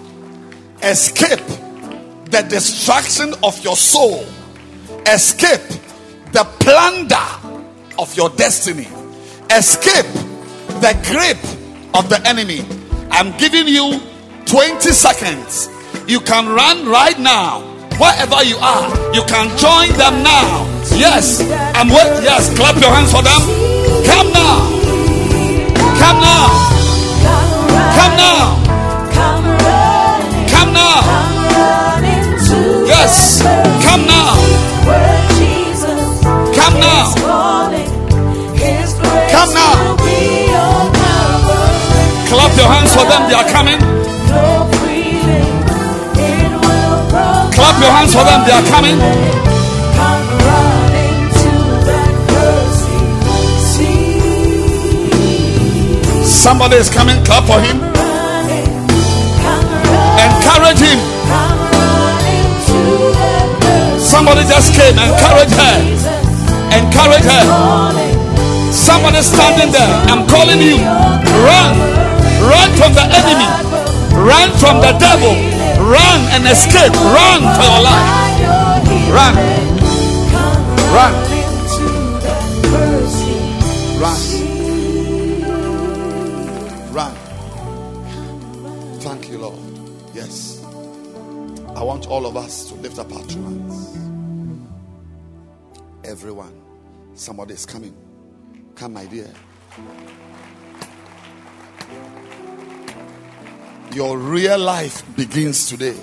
escape 0.83 1.45
the 2.27 2.47
destruction 2.49 3.35
of 3.43 3.63
your 3.65 3.77
soul, 3.77 4.25
escape 5.07 5.61
the 6.33 6.45
plunder 6.61 7.17
of 7.99 8.17
your 8.17 8.31
destiny, 8.31 8.89
escape 9.51 10.07
the 10.81 10.99
grip 11.11 11.39
of 11.95 12.09
the 12.09 12.23
enemy. 12.27 12.65
I'm 13.11 13.37
giving 13.39 13.69
you 13.69 14.01
20 14.47 14.91
seconds. 14.91 15.69
You 16.07 16.21
can 16.21 16.49
run 16.49 16.87
right 16.87 17.19
now. 17.19 17.72
Wherever 17.99 18.43
you 18.45 18.57
are, 18.59 18.89
you 19.15 19.23
can 19.25 19.49
join 19.57 19.93
them 19.99 20.23
now. 20.23 20.67
Yes, 20.97 21.41
I'm 21.75 21.89
wait. 21.89 22.23
Yes, 22.23 22.55
clap 22.57 22.77
your 22.81 22.91
hands 22.91 23.13
for 23.13 23.23
them. 23.23 23.41
Come 24.07 24.33
now. 24.33 24.69
Come 26.01 26.19
now. 26.21 26.73
Come 27.97 28.17
now. 28.17 28.63
Come 30.49 30.73
now. 30.73 31.03
Yes. 32.87 33.43
Come 33.85 34.07
now. 34.07 34.35
Come 36.55 36.77
now. 36.81 37.15
Come 39.33 39.55
now. 39.55 39.97
Clap 42.29 42.57
your 42.57 42.69
hands 42.69 42.93
for 42.95 43.05
them. 43.05 43.29
They 43.29 43.35
are 43.35 43.49
coming. 43.51 44.02
Your 47.83 47.91
hands 47.91 48.15
for 48.15 48.23
them. 48.23 48.47
They 48.47 48.55
are 48.55 48.67
coming. 48.71 48.97
Somebody 56.25 56.77
is 56.77 56.91
coming. 56.91 57.19
Clap 57.25 57.45
for 57.45 57.59
him. 57.59 57.79
Encourage 60.23 60.83
him. 60.83 60.99
Somebody 63.99 64.43
just 64.47 64.75
came. 64.75 64.95
Encourage 64.99 65.55
her. 65.55 65.77
Encourage 66.79 67.27
her. 67.27 67.45
Somebody 68.73 69.23
standing 69.23 69.73
there. 69.73 69.95
I'm 70.11 70.27
calling 70.27 70.61
you. 70.61 70.79
Run. 71.47 71.73
Run 72.43 72.69
from 72.79 72.95
the 72.95 73.07
enemy. 73.07 73.82
Run 74.15 74.51
from 74.59 74.81
the 74.81 74.93
devil. 74.99 75.35
Run 75.83 76.21
and 76.33 76.47
escape. 76.47 76.95
Run 76.95 77.41
for 77.57 77.65
your 77.65 77.83
life. 77.83 78.09
Run. 79.11 79.35
Run. 80.93 81.15
Run. 84.01 84.21
Run. 86.93 87.15
Thank 89.01 89.31
you, 89.31 89.39
Lord. 89.39 89.59
Yes. 90.15 90.63
I 91.75 91.83
want 91.83 92.07
all 92.07 92.27
of 92.27 92.37
us 92.37 92.69
to 92.69 92.75
lift 92.77 92.99
up 92.99 93.13
our 93.13 93.25
two 93.25 93.43
hands. 93.43 93.97
Everyone. 96.05 96.61
Somebody 97.15 97.55
is 97.55 97.65
coming. 97.67 97.95
Come, 98.75 98.93
my 98.95 99.07
dear. 99.07 99.31
Your 103.95 104.17
real 104.17 104.59
life 104.59 105.05
begins 105.17 105.69
today. 105.69 105.99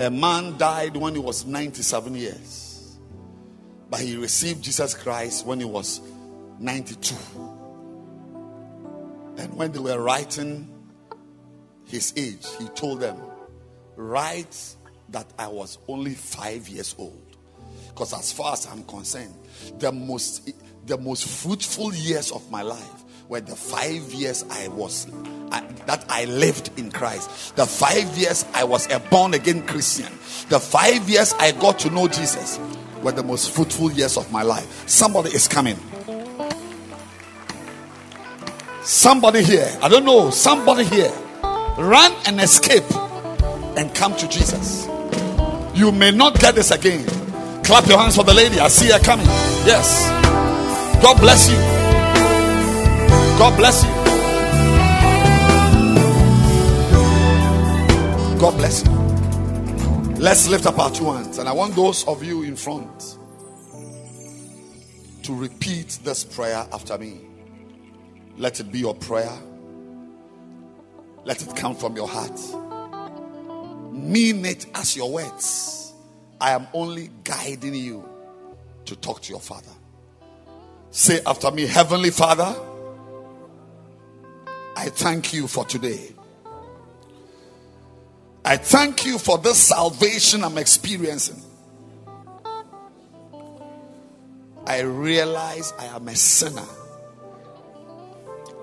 A 0.00 0.10
man 0.10 0.58
died 0.58 0.96
when 0.96 1.14
he 1.14 1.20
was 1.20 1.46
97 1.46 2.16
years, 2.16 2.98
but 3.88 4.00
he 4.00 4.16
received 4.16 4.64
Jesus 4.64 4.94
Christ 4.94 5.46
when 5.46 5.60
he 5.60 5.64
was 5.64 6.00
92. 6.58 7.14
And 9.38 9.54
when 9.54 9.70
they 9.70 9.78
were 9.78 10.00
writing 10.00 10.68
his 11.84 12.12
age, 12.16 12.44
he 12.58 12.66
told 12.70 12.98
them, 12.98 13.16
Write 13.94 14.74
that 15.10 15.32
I 15.38 15.46
was 15.46 15.78
only 15.86 16.14
five 16.14 16.68
years 16.68 16.96
old. 16.98 17.36
Because 17.88 18.12
as 18.12 18.32
far 18.32 18.54
as 18.54 18.66
I'm 18.66 18.82
concerned, 18.82 19.34
the 19.78 19.92
most 19.92 20.50
the 20.86 20.96
most 20.96 21.26
fruitful 21.26 21.92
years 21.94 22.30
of 22.30 22.48
my 22.50 22.62
life 22.62 23.04
were 23.28 23.40
the 23.40 23.56
five 23.56 24.12
years 24.12 24.44
I 24.48 24.68
was 24.68 25.08
I, 25.50 25.60
that 25.86 26.04
I 26.08 26.26
lived 26.26 26.70
in 26.78 26.92
Christ. 26.92 27.56
The 27.56 27.66
five 27.66 28.16
years 28.16 28.44
I 28.54 28.64
was 28.64 28.90
a 28.90 29.00
born 29.00 29.34
again 29.34 29.66
Christian. 29.66 30.12
The 30.48 30.60
five 30.60 31.08
years 31.08 31.34
I 31.34 31.52
got 31.52 31.80
to 31.80 31.90
know 31.90 32.06
Jesus 32.06 32.60
were 33.02 33.12
the 33.12 33.22
most 33.22 33.50
fruitful 33.50 33.92
years 33.92 34.16
of 34.16 34.30
my 34.30 34.42
life. 34.42 34.88
Somebody 34.88 35.30
is 35.30 35.48
coming. 35.48 35.76
Somebody 38.82 39.42
here, 39.42 39.76
I 39.82 39.88
don't 39.88 40.04
know, 40.04 40.30
somebody 40.30 40.84
here, 40.84 41.12
run 41.76 42.12
and 42.26 42.40
escape 42.40 42.84
and 43.76 43.92
come 43.92 44.14
to 44.16 44.28
Jesus. 44.28 44.86
You 45.74 45.90
may 45.90 46.12
not 46.12 46.38
get 46.38 46.54
this 46.54 46.70
again. 46.70 47.04
Clap 47.64 47.86
your 47.88 47.98
hands 47.98 48.14
for 48.14 48.22
the 48.22 48.32
lady. 48.32 48.60
I 48.60 48.68
see 48.68 48.92
her 48.92 49.00
coming. 49.00 49.26
Yes. 49.66 50.25
God 51.02 51.20
bless 51.20 51.48
you. 51.50 51.56
God 53.38 53.56
bless 53.56 53.84
you. 53.84 53.90
God 58.40 58.56
bless 58.56 58.84
you. 58.84 58.92
let's 60.18 60.48
lift 60.48 60.66
up 60.66 60.78
our 60.78 60.90
two 60.90 61.10
hands. 61.12 61.38
And 61.38 61.48
I 61.48 61.52
want 61.52 61.74
those 61.74 62.06
of 62.06 62.22
you 62.22 62.42
in 62.42 62.56
front 62.56 63.18
to 65.22 65.34
repeat 65.34 65.98
this 66.04 66.24
prayer 66.24 66.66
after 66.72 66.98
me. 66.98 67.20
Let 68.36 68.60
it 68.60 68.70
be 68.70 68.80
your 68.80 68.94
prayer. 68.94 69.32
Let 71.24 71.42
it 71.42 71.56
come 71.56 71.74
from 71.74 71.96
your 71.96 72.08
heart. 72.08 72.38
Mean 73.92 74.44
it 74.44 74.66
as 74.74 74.96
your 74.96 75.10
words. 75.12 75.92
I 76.40 76.52
am 76.52 76.66
only 76.72 77.10
guiding 77.24 77.74
you 77.74 78.08
to 78.84 78.96
talk 78.96 79.22
to 79.22 79.30
your 79.30 79.40
father. 79.40 79.72
Say 80.96 81.20
after 81.26 81.50
me, 81.50 81.66
Heavenly 81.66 82.08
Father, 82.08 82.56
I 84.74 84.88
thank 84.88 85.34
you 85.34 85.46
for 85.46 85.66
today. 85.66 86.14
I 88.42 88.56
thank 88.56 89.04
you 89.04 89.18
for 89.18 89.36
this 89.36 89.58
salvation 89.58 90.42
I'm 90.42 90.56
experiencing. 90.56 91.42
I 94.66 94.80
realize 94.80 95.74
I 95.78 95.84
am 95.84 96.08
a 96.08 96.16
sinner. 96.16 96.64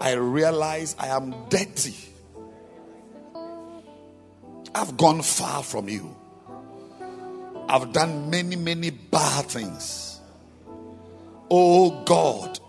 I 0.01 0.13
realize 0.13 0.95
I 0.97 1.09
am 1.09 1.35
dirty. 1.49 1.93
I've 4.73 4.97
gone 4.97 5.21
far 5.21 5.61
from 5.61 5.87
you. 5.87 6.15
I've 7.69 7.93
done 7.93 8.31
many, 8.31 8.55
many 8.55 8.89
bad 8.89 9.45
things. 9.45 10.12
Oh 11.55 12.03
God, 12.03 12.59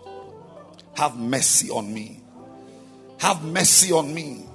have 0.93 1.17
mercy 1.17 1.71
on 1.71 1.91
me. 1.91 2.19
Have 3.17 3.43
mercy 3.43 3.91
on 3.91 4.13
me 4.13 4.45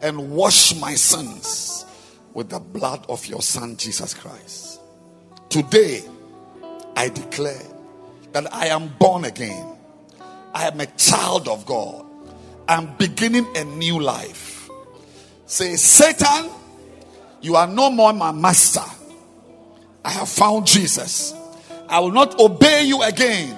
and 0.00 0.30
wash 0.30 0.76
my 0.76 0.94
sins 0.94 1.84
with 2.32 2.48
the 2.48 2.60
blood 2.60 3.04
of 3.08 3.26
your 3.26 3.42
Son, 3.42 3.76
Jesus 3.76 4.14
Christ. 4.14 4.80
Today, 5.48 6.04
I 6.94 7.08
declare 7.08 7.66
that 8.30 8.54
I 8.54 8.68
am 8.68 8.86
born 9.00 9.24
again. 9.24 9.76
I 10.54 10.68
am 10.68 10.78
a 10.80 10.86
child 10.86 11.48
of 11.48 11.66
God. 11.66 12.06
I'm 12.68 12.94
beginning 12.98 13.48
a 13.56 13.64
new 13.64 13.98
life. 13.98 14.70
Say, 15.46 15.74
Satan, 15.74 16.50
you 17.40 17.56
are 17.56 17.66
no 17.66 17.90
more 17.90 18.12
my 18.12 18.30
master. 18.30 18.88
I 20.04 20.10
have 20.10 20.28
found 20.28 20.68
Jesus. 20.68 21.34
I 21.88 22.00
will 22.00 22.12
not 22.12 22.38
obey 22.40 22.84
you 22.84 23.02
again. 23.02 23.56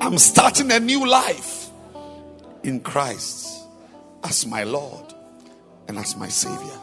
I'm 0.00 0.18
starting 0.18 0.70
a 0.72 0.80
new 0.80 1.06
life 1.06 1.70
in 2.62 2.80
Christ 2.80 3.66
as 4.24 4.46
my 4.46 4.64
Lord 4.64 5.14
and 5.88 5.98
as 5.98 6.16
my 6.16 6.28
Savior. 6.28 6.78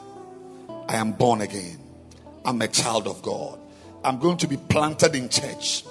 I 0.87 0.95
am 0.95 1.11
born 1.11 1.41
again. 1.41 1.79
I'm 2.45 2.61
a 2.61 2.67
child 2.67 3.07
of 3.07 3.21
God. 3.21 3.59
I'm 4.03 4.19
going 4.19 4.37
to 4.37 4.47
be 4.47 4.57
planted 4.57 5.15
in 5.15 5.29
church. 5.29 5.83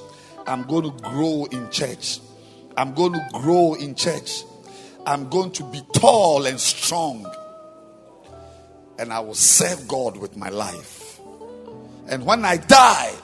I'm 0.47 0.65
going 0.65 0.85
to 0.85 1.03
grow 1.03 1.47
in 1.51 1.71
church. 1.71 2.19
I'm 2.77 2.95
going 2.95 3.13
to 3.13 3.29
grow 3.33 3.75
in 3.75 3.95
church. 3.95 4.45
I'm 5.07 5.29
going 5.29 5.53
to 5.53 5.65
be 5.65 5.83
tall 5.93 6.47
and 6.47 6.59
strong. 6.59 7.31
And 8.99 9.13
I 9.13 9.21
will 9.21 9.35
serve 9.35 9.87
God 9.87 10.17
with 10.17 10.37
my 10.37 10.49
life. 10.49 11.21
And 12.09 12.25
when 12.27 12.45
I 12.45 12.57
die, 12.57 13.15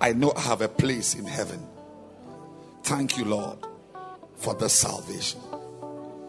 I 0.00 0.12
know 0.12 0.32
I 0.36 0.40
have 0.40 0.62
a 0.62 0.68
place 0.68 1.14
in 1.14 1.26
heaven. 1.26 1.66
Thank 2.82 3.18
you, 3.18 3.24
Lord, 3.26 3.58
for 4.36 4.54
the 4.54 4.68
salvation. 4.68 5.40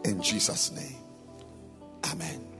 In 0.04 0.20
Jesus' 0.20 0.70
name. 0.72 0.96
Amen. 2.10 2.51